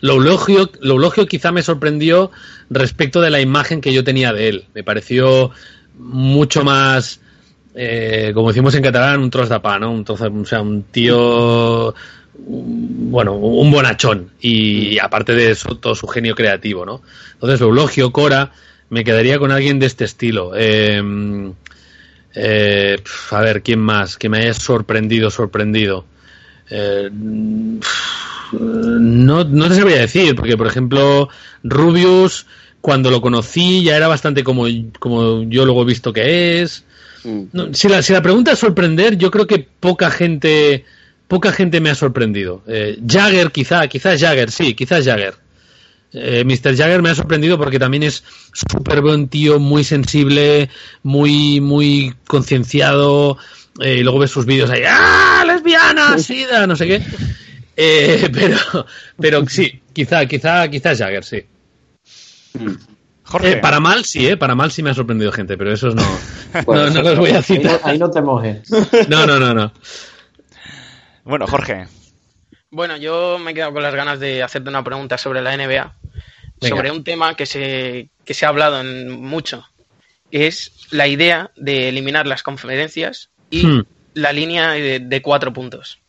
[0.00, 2.30] Lo eulogio, lo quizá me sorprendió
[2.70, 4.64] respecto de la imagen que yo tenía de él.
[4.74, 5.50] Me pareció
[5.98, 7.20] mucho más,
[7.74, 9.92] eh, como decimos en catalán, un tros de pa, ¿no?
[9.92, 11.94] Un trozo- o sea, un tío,
[12.36, 14.30] bueno, un bonachón.
[14.40, 17.02] Y aparte de eso, todo su genio creativo, ¿no?
[17.34, 18.52] Entonces, Eulogio, Cora,
[18.90, 20.52] me quedaría con alguien de este estilo.
[20.56, 21.02] Eh,
[22.34, 22.96] eh,
[23.30, 24.16] a ver, ¿quién más?
[24.16, 26.04] Que me haya sorprendido, sorprendido.
[26.70, 27.80] Eh, no,
[29.44, 31.28] no te sabría decir, porque por ejemplo,
[31.62, 32.46] Rubius,
[32.80, 34.66] cuando lo conocí, ya era bastante como,
[34.98, 36.84] como yo luego he visto que es.
[37.24, 37.42] Mm.
[37.52, 40.84] No, si, la, si la pregunta es sorprender, yo creo que poca gente,
[41.28, 42.62] poca gente me ha sorprendido.
[42.66, 45.34] Eh, Jagger, quizá, quizás Jagger, sí, quizás Jagger.
[46.14, 46.76] Eh, Mr.
[46.76, 50.70] Jagger me ha sorprendido porque también es súper buen tío, muy sensible,
[51.02, 53.36] muy, muy concienciado.
[53.80, 55.42] eh, y luego ves sus vídeos ahí, ¡ah!
[55.46, 56.16] ¡Lesbiana!
[56.18, 56.66] ¡Sida!
[56.66, 57.02] No sé qué.
[57.76, 58.86] Eh, pero,
[59.18, 61.42] pero sí, quizá, quizá, quizás Jagger, sí.
[63.24, 63.52] Jorge.
[63.52, 64.36] Eh, para mal sí, ¿eh?
[64.36, 66.02] Para mal sí me ha sorprendido gente, pero esos no,
[66.66, 67.80] Bueno, no, no los voy a Ahí no, citar.
[67.82, 68.70] ahí no te mojes.
[69.08, 69.72] No, no, no, no.
[71.24, 71.86] Bueno, Jorge.
[72.74, 75.96] Bueno, yo me he quedado con las ganas de hacerte una pregunta sobre la NBA,
[76.60, 76.76] Venga.
[76.76, 79.64] sobre un tema que se, que se ha hablado en mucho,
[80.28, 83.84] que es la idea de eliminar las conferencias y Hmm.
[84.14, 86.00] la línea de, de cuatro puntos.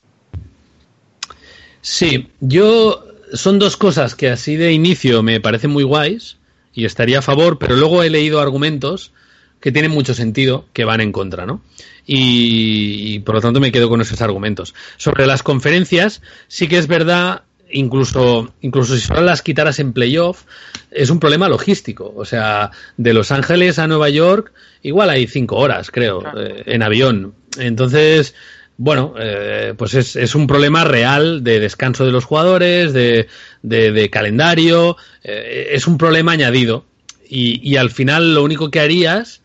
[1.81, 6.37] Sí, yo son dos cosas que así de inicio me parecen muy guays
[6.73, 9.11] y estaría a favor, pero luego he leído argumentos
[9.59, 11.61] que tienen mucho sentido que van en contra, ¿no?
[12.07, 14.73] Y, y, por lo tanto me quedo con esos argumentos.
[14.97, 17.41] Sobre las conferencias, sí que es verdad,
[17.71, 20.43] incluso, incluso si solo las quitaras en playoff,
[20.91, 22.13] es un problema logístico.
[22.15, 24.51] O sea, de Los Ángeles a Nueva York,
[24.83, 26.41] igual hay cinco horas, creo, Claro.
[26.41, 27.33] eh, en avión.
[27.57, 28.35] Entonces,
[28.77, 33.27] bueno, eh, pues es, es un problema real de descanso de los jugadores, de,
[33.63, 36.85] de- de calendario, eh, es un problema añadido.
[37.27, 39.41] Y, y al final lo único que harías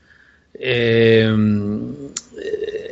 [0.61, 1.34] eh,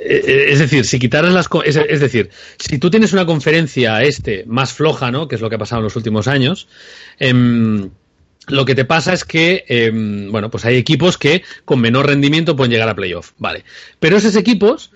[0.09, 1.49] eh, es decir, si quitaras las.
[1.65, 5.29] Es, decir, si tú tienes una conferencia este más floja, ¿no?
[5.29, 6.67] Que es lo que ha pasado en los últimos años.
[7.19, 7.91] Em,
[8.47, 12.57] lo que te pasa es que, em, bueno, pues hay equipos que con menor rendimiento
[12.57, 13.65] pueden llegar a playoff, vale.
[14.01, 14.91] Pero esos equipos,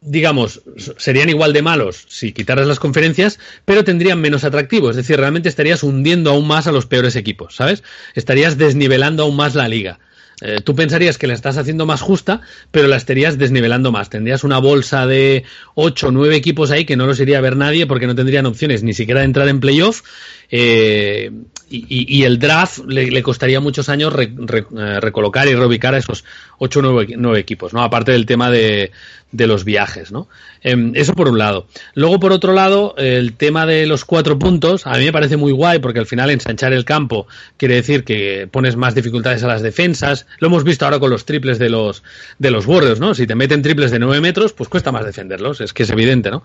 [0.00, 0.62] digamos,
[0.96, 4.90] serían igual de malos si quitaras las conferencias, pero tendrían menos atractivo.
[4.90, 7.82] Es decir, realmente estarías hundiendo aún más a los peores equipos, ¿sabes?
[8.14, 9.98] Estarías desnivelando aún más la liga.
[10.40, 14.10] Eh, tú pensarías que la estás haciendo más justa, pero la estarías desnivelando más.
[14.10, 17.56] Tendrías una bolsa de 8 o 9 equipos ahí que no los iría a ver
[17.56, 20.02] nadie porque no tendrían opciones ni siquiera de entrar en playoff.
[20.50, 21.30] Eh,
[21.70, 26.24] y, el draft le, costaría muchos años eh, recolocar y reubicar a esos
[26.58, 27.82] 8 o 9, equipos, ¿no?
[27.82, 28.92] Aparte del tema de,
[29.32, 30.28] los viajes, ¿no?
[30.62, 31.66] Em, eso por un lado.
[31.94, 35.50] Luego, por otro lado, el tema de los cuatro puntos, a mí me parece muy
[35.50, 37.26] guay porque al final ensanchar el campo
[37.56, 40.23] quiere decir que pones más dificultades a las defensas.
[40.38, 42.02] Lo hemos visto ahora con los triples de los,
[42.38, 43.14] de los Warriors, ¿no?
[43.14, 46.30] Si te meten triples de 9 metros, pues cuesta más defenderlos, es que es evidente,
[46.30, 46.42] ¿no?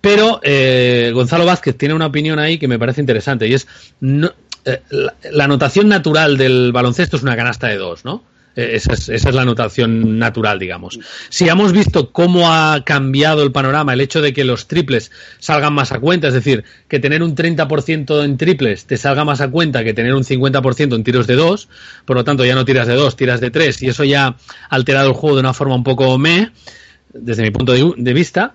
[0.00, 3.66] Pero eh, Gonzalo Vázquez tiene una opinión ahí que me parece interesante y es
[4.02, 4.82] eh,
[5.30, 8.22] la, anotación natural del baloncesto es una canasta de dos, ¿no?
[8.56, 10.98] Eh, esa es, esa es, la anotación natural, digamos.
[11.28, 15.74] Si hemos visto cómo ha cambiado el panorama, el hecho de que los triples salgan
[15.74, 19.50] más a cuenta, es decir, que tener un 30% en triples te salga más a
[19.50, 21.68] cuenta que tener un 50% en tiros de dos,
[22.06, 24.36] por lo tanto ya no tiras de dos, tiras de tres, y eso ya ha
[24.70, 26.50] alterado el juego de una forma un poco me,
[27.12, 28.54] desde mi punto de vista.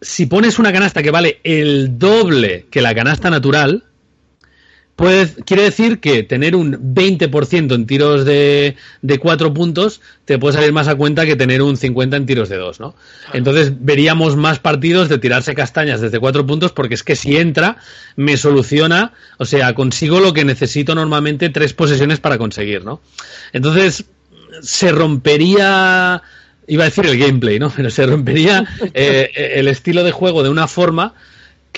[0.00, 3.82] Si pones una canasta que vale el doble que la canasta natural,
[5.44, 10.72] quiere decir que tener un 20% en tiros de, de cuatro puntos te puede salir
[10.72, 12.96] más a cuenta que tener un 50 en tiros de dos, ¿no?
[13.32, 17.76] Entonces veríamos más partidos de tirarse castañas desde cuatro puntos porque es que si entra
[18.16, 23.00] me soluciona, o sea, consigo lo que necesito normalmente tres posesiones para conseguir, ¿no?
[23.52, 24.04] Entonces
[24.62, 26.22] se rompería,
[26.66, 27.70] iba a decir el gameplay, ¿no?
[27.76, 31.14] Pero se rompería eh, el estilo de juego de una forma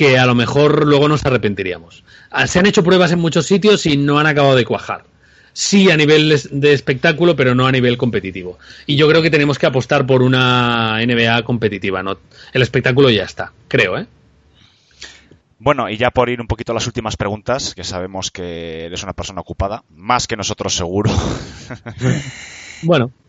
[0.00, 2.04] que a lo mejor luego nos arrepentiríamos.
[2.30, 5.04] Ah, se han hecho pruebas en muchos sitios y no han acabado de cuajar.
[5.52, 8.58] Sí a nivel de espectáculo, pero no a nivel competitivo.
[8.86, 12.02] Y yo creo que tenemos que apostar por una NBA competitiva.
[12.02, 12.16] ¿no?
[12.54, 14.06] El espectáculo ya está, creo, ¿eh?
[15.58, 19.02] Bueno, y ya por ir un poquito a las últimas preguntas, que sabemos que eres
[19.02, 21.10] una persona ocupada, más que nosotros seguro.
[22.82, 23.12] bueno.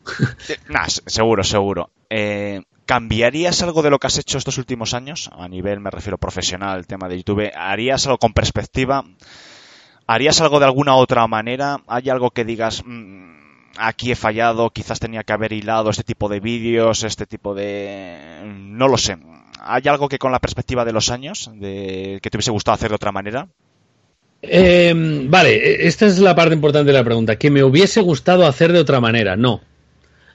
[0.50, 1.92] Eh, nah, seguro, seguro.
[2.10, 5.30] Eh, ¿Cambiarías algo de lo que has hecho estos últimos años?
[5.38, 7.52] A nivel, me refiero profesional, tema de YouTube.
[7.56, 9.04] ¿Harías algo con perspectiva?
[10.08, 11.82] ¿Harías algo de alguna otra manera?
[11.88, 13.32] ¿Hay algo que digas, mm,
[13.78, 18.42] aquí he fallado, quizás tenía que haber hilado este tipo de vídeos, este tipo de...
[18.44, 19.18] No lo sé.
[19.62, 22.90] ¿Hay algo que con la perspectiva de los años, de que te hubiese gustado hacer
[22.90, 23.48] de otra manera?
[24.42, 24.94] Eh,
[25.30, 27.38] vale, esta es la parte importante de la pregunta.
[27.38, 29.62] Que me hubiese gustado hacer de otra manera, no.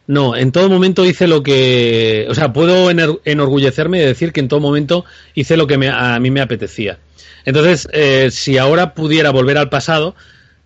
[0.09, 2.27] No, en todo momento hice lo que.
[2.29, 5.05] O sea, puedo enorgullecerme de decir que en todo momento
[5.35, 6.99] hice lo que a mí me apetecía.
[7.45, 10.15] Entonces, eh, si ahora pudiera volver al pasado,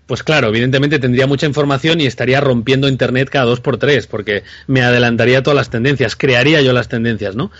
[0.07, 4.43] pues claro, evidentemente tendría mucha información y estaría rompiendo Internet cada dos por tres, porque
[4.67, 7.51] me adelantaría todas las tendencias, crearía yo las tendencias, ¿no?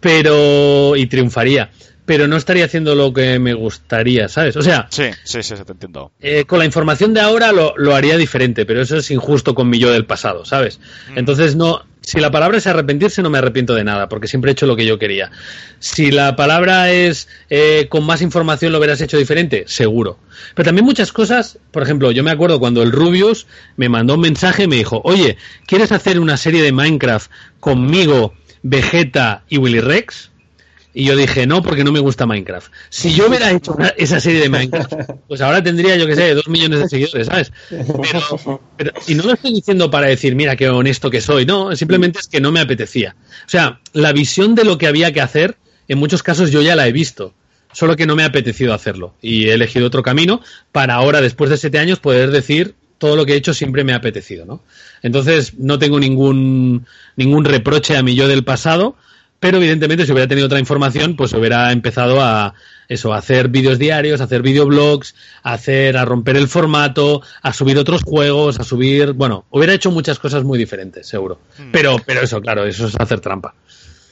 [0.00, 0.96] Pero.
[0.96, 1.70] y triunfaría
[2.04, 4.56] pero no estaría haciendo lo que me gustaría, ¿sabes?
[4.56, 6.12] O sea, sí, sí, sí, te entiendo.
[6.20, 9.68] Eh, con la información de ahora lo, lo, haría diferente, pero eso es injusto con
[9.70, 10.80] mi yo del pasado, ¿sabes?
[11.10, 11.18] Mm.
[11.18, 14.52] Entonces no, si la palabra es arrepentirse, no me arrepiento de nada, porque siempre he
[14.52, 15.30] hecho lo que yo quería.
[15.78, 20.18] Si la palabra es eh, con más información lo hubieras hecho diferente, seguro.
[20.54, 23.46] Pero también muchas cosas, por ejemplo, yo me acuerdo cuando el Rubius
[23.76, 27.30] me mandó un mensaje y me dijo, oye, ¿quieres hacer una serie de Minecraft
[27.60, 30.30] conmigo, Vegeta y Willy Rex?
[30.96, 32.72] Y yo dije, no, porque no me gusta Minecraft.
[32.88, 34.92] Si yo hubiera hecho esa serie de Minecraft,
[35.28, 37.52] pues ahora tendría, yo que sé, dos millones de seguidores, ¿sabes?
[38.76, 42.20] Pero, y no lo estoy diciendo para decir, mira qué honesto que soy, no, simplemente
[42.20, 43.16] es que no me apetecía.
[43.44, 45.56] O sea, la visión de lo que había que hacer,
[45.88, 47.34] en muchos casos yo ya la he visto,
[47.72, 49.14] solo que no me ha apetecido hacerlo.
[49.20, 53.26] Y he elegido otro camino para ahora, después de siete años, poder decir todo lo
[53.26, 54.62] que he hecho siempre me ha apetecido, ¿no?
[55.02, 56.86] Entonces, no tengo ningún,
[57.16, 58.96] ningún reproche a mi yo del pasado
[59.44, 62.54] pero evidentemente si hubiera tenido otra información, pues hubiera empezado a
[62.88, 67.52] eso, a hacer vídeos diarios, a hacer videoblogs, a hacer, a romper el formato, a
[67.52, 71.40] subir otros juegos, a subir, bueno, hubiera hecho muchas cosas muy diferentes, seguro.
[71.58, 71.72] Hmm.
[71.72, 73.54] Pero, pero eso, claro, eso es hacer trampa.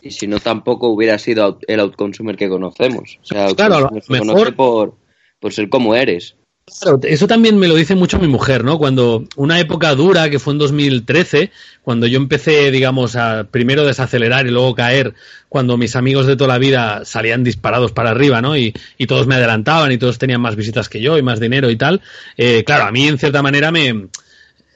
[0.03, 3.19] Y si no, tampoco hubiera sido el outconsumer que conocemos.
[3.23, 4.97] O sea, claro, mejor por,
[5.41, 6.37] por ser como eres.
[6.65, 8.79] Claro, eso también me lo dice mucho mi mujer, ¿no?
[8.79, 11.51] Cuando una época dura, que fue en 2013,
[11.83, 15.15] cuando yo empecé, digamos, a primero desacelerar y luego caer,
[15.49, 18.57] cuando mis amigos de toda la vida salían disparados para arriba, ¿no?
[18.57, 18.73] Y,
[19.09, 22.01] todos me adelantaban y todos tenían más visitas que yo y más dinero y tal.
[22.37, 24.07] Eh, claro, a mí en cierta manera me,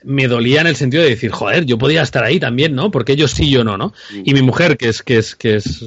[0.02, 2.90] me dolía en el sentido de decir, joder, yo podía estar ahí también, ¿no?
[2.90, 3.94] Porque ellos sí, yo no, ¿no?
[4.24, 5.84] Y mi mujer, que es, que es, que es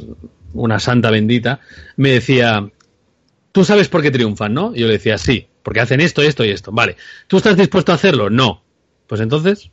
[0.53, 1.59] una santa bendita,
[1.97, 2.69] me decía,
[3.51, 4.73] tú sabes por qué triunfan, ¿no?
[4.73, 6.71] Y yo le decía, sí, porque hacen esto, esto y esto.
[6.71, 6.95] Vale,
[7.27, 8.29] ¿tú estás dispuesto a hacerlo?
[8.29, 8.63] No.
[9.07, 9.71] Pues entonces,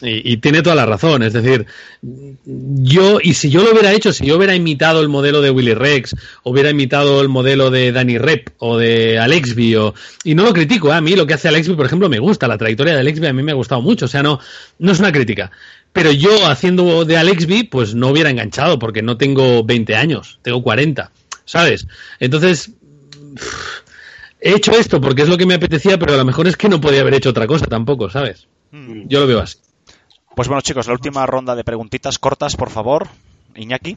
[0.00, 1.66] y, tiene toda la razón, es decir,
[2.02, 5.74] yo, y si yo lo hubiera hecho, si yo hubiera imitado el modelo de Willy
[5.74, 6.14] Rex,
[6.44, 10.90] hubiera imitado el modelo de Danny Rep o de Alexby, o, y no lo critico,
[10.90, 10.94] ¿eh?
[10.94, 13.32] a mí lo que hace Alexby, por ejemplo, me gusta, la trayectoria de Alexby a
[13.32, 14.38] mí me ha gustado mucho, o sea, no,
[14.78, 15.50] no es una crítica.
[15.92, 20.62] Pero yo haciendo de Alexby, pues no hubiera enganchado, porque no tengo 20 años, tengo
[20.62, 21.10] 40,
[21.44, 21.88] ¿sabes?
[22.20, 22.70] Entonces,
[24.40, 26.68] he hecho esto porque es lo que me apetecía, pero a lo mejor es que
[26.68, 28.48] no podía haber hecho otra cosa tampoco, ¿sabes?
[28.70, 29.02] Hmm.
[29.06, 29.58] Yo lo veo así.
[30.34, 33.08] Pues bueno, chicos, la última ronda de preguntitas cortas, por favor.
[33.56, 33.96] Iñaki.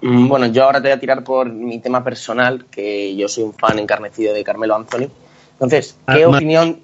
[0.00, 3.44] Mm, bueno, yo ahora te voy a tirar por mi tema personal, que yo soy
[3.44, 5.08] un fan encarnecido de Carmelo Anthony.
[5.52, 6.80] Entonces, ¿qué ah, opinión,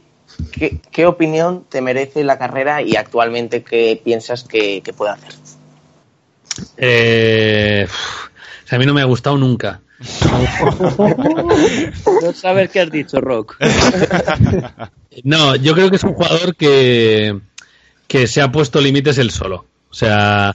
[0.93, 5.35] qué, opinión te merece la carrera y actualmente qué piensas que, puede hacer?
[6.77, 7.89] Eh,
[8.71, 9.81] a mí no me ha gustado nunca.
[12.23, 13.57] no sabes qué has dicho, Rock.
[15.25, 17.39] no, yo creo que es un jugador que,
[18.07, 19.67] que se ha puesto límites él solo.
[19.91, 20.55] O sea,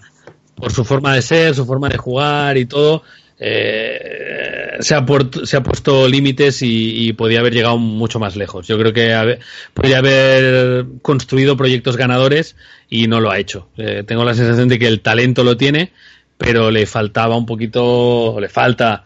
[0.56, 3.04] por su forma de ser, su forma de jugar y todo,
[3.40, 5.06] eh, se, ha
[5.44, 8.68] se, ha puesto límites y, podía haber llegado mucho más lejos.
[8.68, 9.40] Yo creo que
[9.74, 12.56] podría haber construido proyectos ganadores
[12.90, 13.68] y no lo ha hecho.
[13.76, 15.92] Eh, tengo la sensación de que el talento lo tiene,
[16.38, 19.06] pero le faltaba un poquito, le falta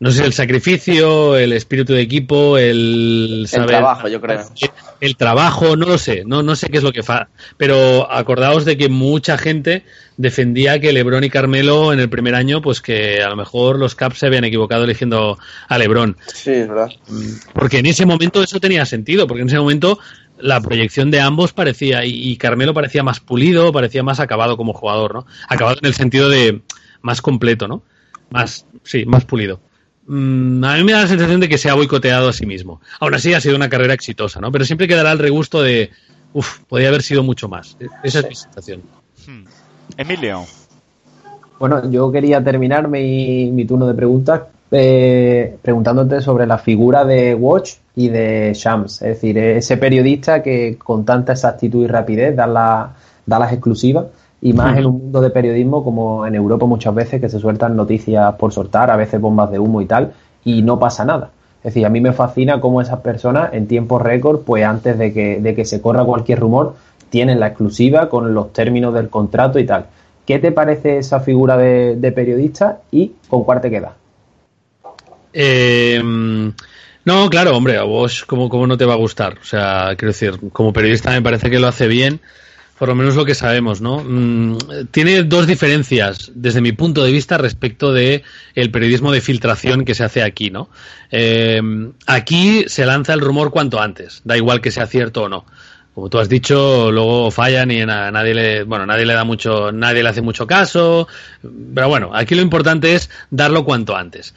[0.00, 4.44] no sé, el sacrificio, el espíritu de equipo, el saber, El trabajo, yo creo.
[5.00, 7.28] El trabajo, no lo sé, no, no sé qué es lo que fa.
[7.56, 9.82] Pero acordaos de que mucha gente
[10.16, 13.96] defendía que Lebron y Carmelo en el primer año, pues que a lo mejor los
[13.96, 15.36] Caps se habían equivocado eligiendo
[15.68, 16.16] a Lebron.
[16.32, 16.90] Sí, es verdad.
[17.52, 19.98] Porque en ese momento eso tenía sentido, porque en ese momento
[20.38, 24.74] la proyección de ambos parecía, y, y Carmelo parecía más pulido, parecía más acabado como
[24.74, 25.26] jugador, ¿no?
[25.48, 26.60] Acabado en el sentido de
[27.02, 27.82] más completo, ¿no?
[28.30, 29.60] Más, sí, más pulido.
[30.08, 32.80] Mm, a mí me da la sensación de que se ha boicoteado a sí mismo.
[32.98, 34.50] Aún así ha sido una carrera exitosa, ¿no?
[34.50, 35.90] Pero siempre quedará el regusto de,
[36.32, 37.76] uff, podría haber sido mucho más.
[38.02, 38.82] Esa es mi sensación.
[39.26, 39.44] Hmm.
[39.98, 40.46] Emilio.
[41.58, 47.34] Bueno, yo quería terminar mi, mi turno de preguntas eh, preguntándote sobre la figura de
[47.34, 49.02] Watch y de Shams.
[49.02, 52.94] Es decir, ese periodista que con tanta exactitud y rapidez da, la,
[53.26, 54.06] da las exclusivas
[54.40, 57.76] y más en un mundo de periodismo como en Europa muchas veces que se sueltan
[57.76, 60.12] noticias por soltar, a veces bombas de humo y tal,
[60.44, 61.30] y no pasa nada.
[61.58, 65.12] Es decir, a mí me fascina cómo esas personas en tiempo récord, pues antes de
[65.12, 66.76] que, de que se corra cualquier rumor,
[67.10, 69.86] tienen la exclusiva con los términos del contrato y tal.
[70.24, 73.94] ¿Qué te parece esa figura de, periodista y con cuál te queda?
[75.32, 79.38] Eh, no, claro, hombre, a vos, ¿cómo, ¿cómo no te va a gustar?
[79.40, 82.20] O sea, quiero decir, como periodista me parece que lo hace bien
[82.78, 84.04] por lo menos lo que sabemos, ¿no?
[84.04, 84.56] Mm,
[84.90, 88.22] tiene dos diferencias desde mi punto de vista respecto de
[88.54, 90.70] el periodismo de filtración que se hace aquí, ¿no?
[91.10, 91.60] Eh,
[92.06, 95.44] aquí se lanza el rumor cuanto antes, da igual que sea cierto o no.
[95.94, 100.04] Como tú has dicho, luego fallan y nadie le, bueno, nadie le da mucho, nadie
[100.04, 101.08] le hace mucho caso.
[101.74, 104.32] Pero bueno, aquí lo importante es darlo cuanto antes.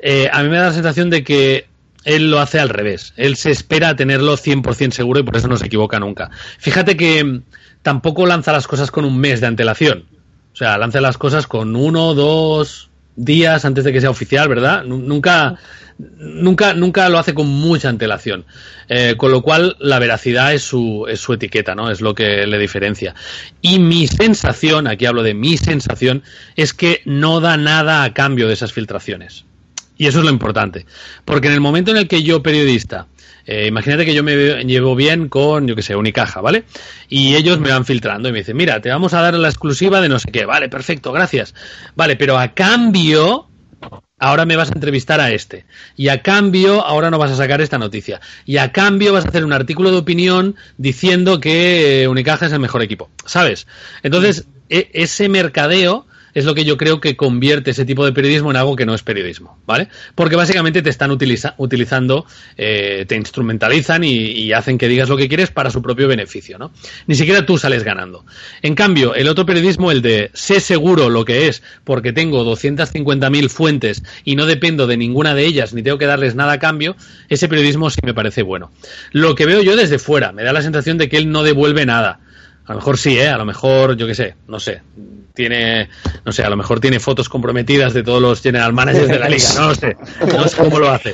[0.00, 1.66] Eh, a mí me da la sensación de que
[2.04, 3.14] él lo hace al revés.
[3.16, 6.30] Él se espera a tenerlo 100% seguro y por eso no se equivoca nunca.
[6.58, 7.40] Fíjate que
[7.82, 10.04] tampoco lanza las cosas con un mes de antelación.
[10.52, 14.84] O sea, lanza las cosas con uno, dos días antes de que sea oficial, ¿verdad?
[14.84, 15.56] Nunca,
[15.98, 18.44] nunca, nunca lo hace con mucha antelación.
[18.88, 21.90] Eh, con lo cual, la veracidad es su, es su etiqueta, ¿no?
[21.90, 23.14] Es lo que le diferencia.
[23.60, 26.22] Y mi sensación, aquí hablo de mi sensación,
[26.56, 29.44] es que no da nada a cambio de esas filtraciones.
[29.98, 30.86] Y eso es lo importante.
[31.24, 33.08] Porque en el momento en el que yo, periodista,
[33.44, 36.64] eh, imagínate que yo me llevo bien con, yo que sé, Unicaja, ¿vale?
[37.08, 40.00] Y ellos me van filtrando y me dicen, mira, te vamos a dar la exclusiva
[40.00, 40.44] de no sé qué.
[40.44, 41.54] Vale, perfecto, gracias.
[41.96, 43.48] Vale, pero a cambio,
[44.20, 45.64] ahora me vas a entrevistar a este.
[45.96, 48.20] Y a cambio, ahora no vas a sacar esta noticia.
[48.44, 52.60] Y a cambio vas a hacer un artículo de opinión diciendo que Unicaja es el
[52.60, 53.10] mejor equipo.
[53.24, 53.66] ¿Sabes?
[54.04, 56.06] Entonces, e-, ese mercadeo
[56.38, 58.94] es lo que yo creo que convierte ese tipo de periodismo en algo que no
[58.94, 59.88] es periodismo, ¿vale?
[60.14, 62.26] Porque básicamente te están utilizando,
[62.56, 66.72] eh, te instrumentalizan y, hacen que digas lo que quieres para su propio beneficio, ¿no?
[67.06, 68.24] Ni siquiera tú sales ganando.
[68.62, 73.48] En cambio, el otro periodismo, el de sé seguro lo que es porque tengo 250.000
[73.48, 76.96] fuentes y no dependo de ninguna de ellas ni tengo que darles nada a cambio,
[77.28, 78.70] ese periodismo sí me parece bueno.
[79.12, 81.84] Lo que veo yo desde fuera, me da la sensación de que él no devuelve
[81.84, 82.20] nada.
[82.68, 83.28] A lo mejor sí, ¿eh?
[83.28, 84.80] A lo mejor, yo qué sé, no sé
[85.38, 85.88] tiene,
[86.24, 89.28] no sé, a lo mejor tiene fotos comprometidas de todos los general managers de la
[89.28, 89.96] liga, no lo sé,
[90.36, 91.12] no sé cómo lo hace.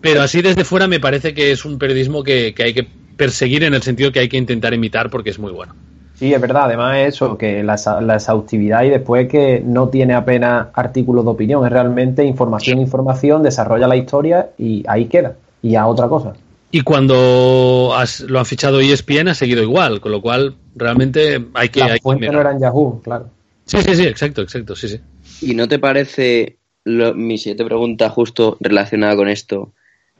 [0.00, 3.74] Pero así desde fuera me parece que es un periodismo que, hay que perseguir en
[3.74, 5.72] el sentido que hay que intentar imitar porque es muy bueno.
[6.14, 6.64] Sí, es verdad.
[6.64, 11.64] Además, eso, que la, la, exhaustividad y después que no tiene apenas artículos de opinión,
[11.64, 15.34] es realmente información, información, desarrolla la historia y ahí queda.
[15.62, 16.32] Y a otra cosa.
[16.72, 17.94] Y cuando
[18.28, 21.80] lo han fichado ESPN ha seguido igual, con lo cual realmente hay que.
[21.80, 23.30] La fuente no era en Yahoo, claro.
[23.64, 25.00] Sí, sí, sí, exacto, exacto, sí, sí.
[25.42, 29.72] ¿Y no te parece mi siguiente pregunta justo relacionada con esto,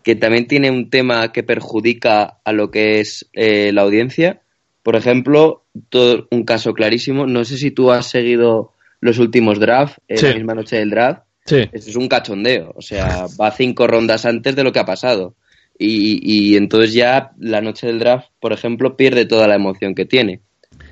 [0.03, 4.43] que también tiene un tema que perjudica a lo que es eh, la audiencia?
[4.83, 10.01] Por ejemplo, todo un caso clarísimo, no sé si tú has seguido los últimos drafts,
[10.09, 11.23] en la misma noche del draft.
[11.45, 11.69] Sí.
[11.73, 15.35] Esto es un cachondeo, o sea, va cinco rondas antes de lo que ha pasado.
[15.83, 20.05] Y, y entonces ya la noche del draft, por ejemplo, pierde toda la emoción que
[20.05, 20.41] tiene.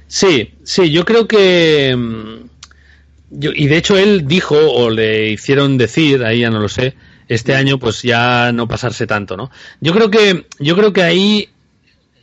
[0.07, 1.95] Sí, sí, yo creo que...
[1.95, 2.49] Mm,
[3.30, 6.95] y de hecho él dijo, o le hicieron decir, ahí ya no lo sé,
[7.28, 9.51] este año pues ya no pasarse tanto, ¿no?
[9.82, 11.51] Yo creo que, yo creo que ahí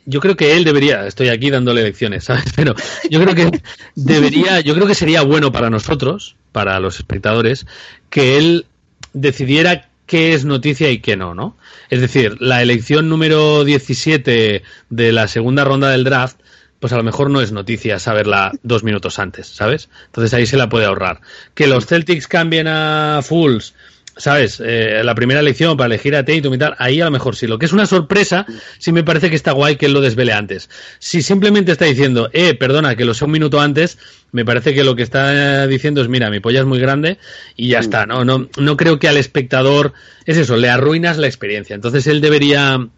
[0.04, 2.46] yo creo que él debería, estoy aquí dándole lecciones, ¿sabes?
[2.56, 2.74] Pero
[3.10, 3.60] yo creo que
[3.94, 7.66] debería, yo creo que sería bueno para nosotros, para los espectadores,
[8.10, 8.66] que él
[9.12, 11.56] decidiera qué es noticia y qué no, ¿no?
[11.90, 16.38] Es decir, la elección número 17 de la segunda ronda del draft,
[16.80, 19.88] pues a lo mejor no es noticia saberla dos minutos antes, ¿sabes?
[20.06, 21.20] Entonces ahí se la puede ahorrar.
[21.54, 23.74] Que los Celtics cambien a Fools
[24.16, 24.62] ¿sabes?
[24.64, 27.46] Eh, la primera elección para elegir a Tatum y tal, ahí a lo mejor sí.
[27.46, 28.46] Lo que es una sorpresa,
[28.78, 30.70] sí me parece que está guay que él lo desvele antes.
[30.98, 33.98] Si simplemente está diciendo, eh, perdona, que lo sé un minuto antes,
[34.32, 37.18] me parece que lo que está diciendo es, mira, mi polla es muy grande
[37.56, 38.06] y ya está.
[38.06, 39.92] No, no, no creo que al espectador,
[40.24, 41.74] es eso, le arruinas la experiencia.
[41.74, 42.88] Entonces él debería,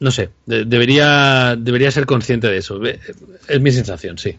[0.00, 2.80] no sé, debería, debería ser consciente de eso.
[3.48, 4.36] Es mi sensación, sí.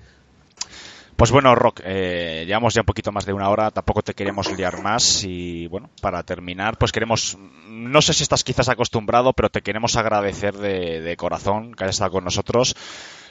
[1.20, 4.50] Pues bueno, Rock, eh, llevamos ya un poquito más de una hora, tampoco te queremos
[4.56, 9.50] liar más y bueno, para terminar, pues queremos, no sé si estás quizás acostumbrado, pero
[9.50, 12.74] te queremos agradecer de, de corazón que hayas estado con nosotros.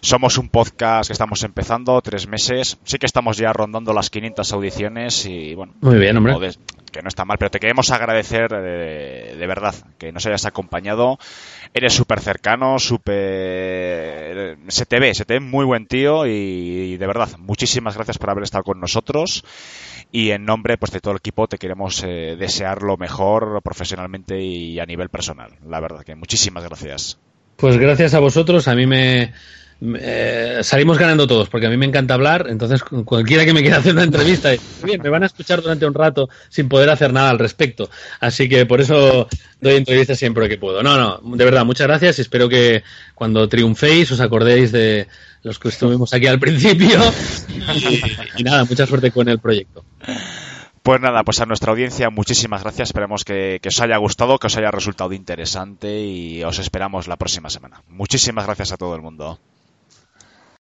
[0.00, 4.52] Somos un podcast que estamos empezando, tres meses, sí que estamos ya rondando las 500
[4.52, 6.50] audiciones y bueno, muy bien, hombre.
[6.92, 11.18] que no está mal, pero te queremos agradecer de, de verdad que nos hayas acompañado
[11.74, 14.58] eres súper cercano, súper...
[14.68, 18.30] Se te ve, se te ve muy buen tío y, de verdad, muchísimas gracias por
[18.30, 19.44] haber estado con nosotros
[20.10, 24.40] y en nombre pues de todo el equipo te queremos eh, desear lo mejor profesionalmente
[24.42, 25.52] y a nivel personal.
[25.66, 27.18] La verdad que muchísimas gracias.
[27.56, 29.32] Pues gracias a vosotros, a mí me,
[29.80, 33.78] eh, salimos ganando todos, porque a mí me encanta hablar, entonces cualquiera que me quiera
[33.78, 34.50] hacer una entrevista,
[34.84, 37.90] bien, me van a escuchar durante un rato sin poder hacer nada al respecto.
[38.20, 39.28] Así que por eso
[39.60, 40.82] doy entrevistas siempre que puedo.
[40.82, 42.82] No, no, de verdad, muchas gracias espero que
[43.14, 45.08] cuando triunféis os acordéis de
[45.42, 47.00] los que estuvimos aquí al principio.
[48.36, 49.84] y nada, mucha suerte con el proyecto.
[50.82, 52.88] Pues nada, pues a nuestra audiencia muchísimas gracias.
[52.88, 57.50] Esperemos que, os haya gustado, que os haya resultado interesante y os esperamos la próxima
[57.50, 57.82] semana.
[57.88, 59.38] Muchísimas gracias a todo el mundo.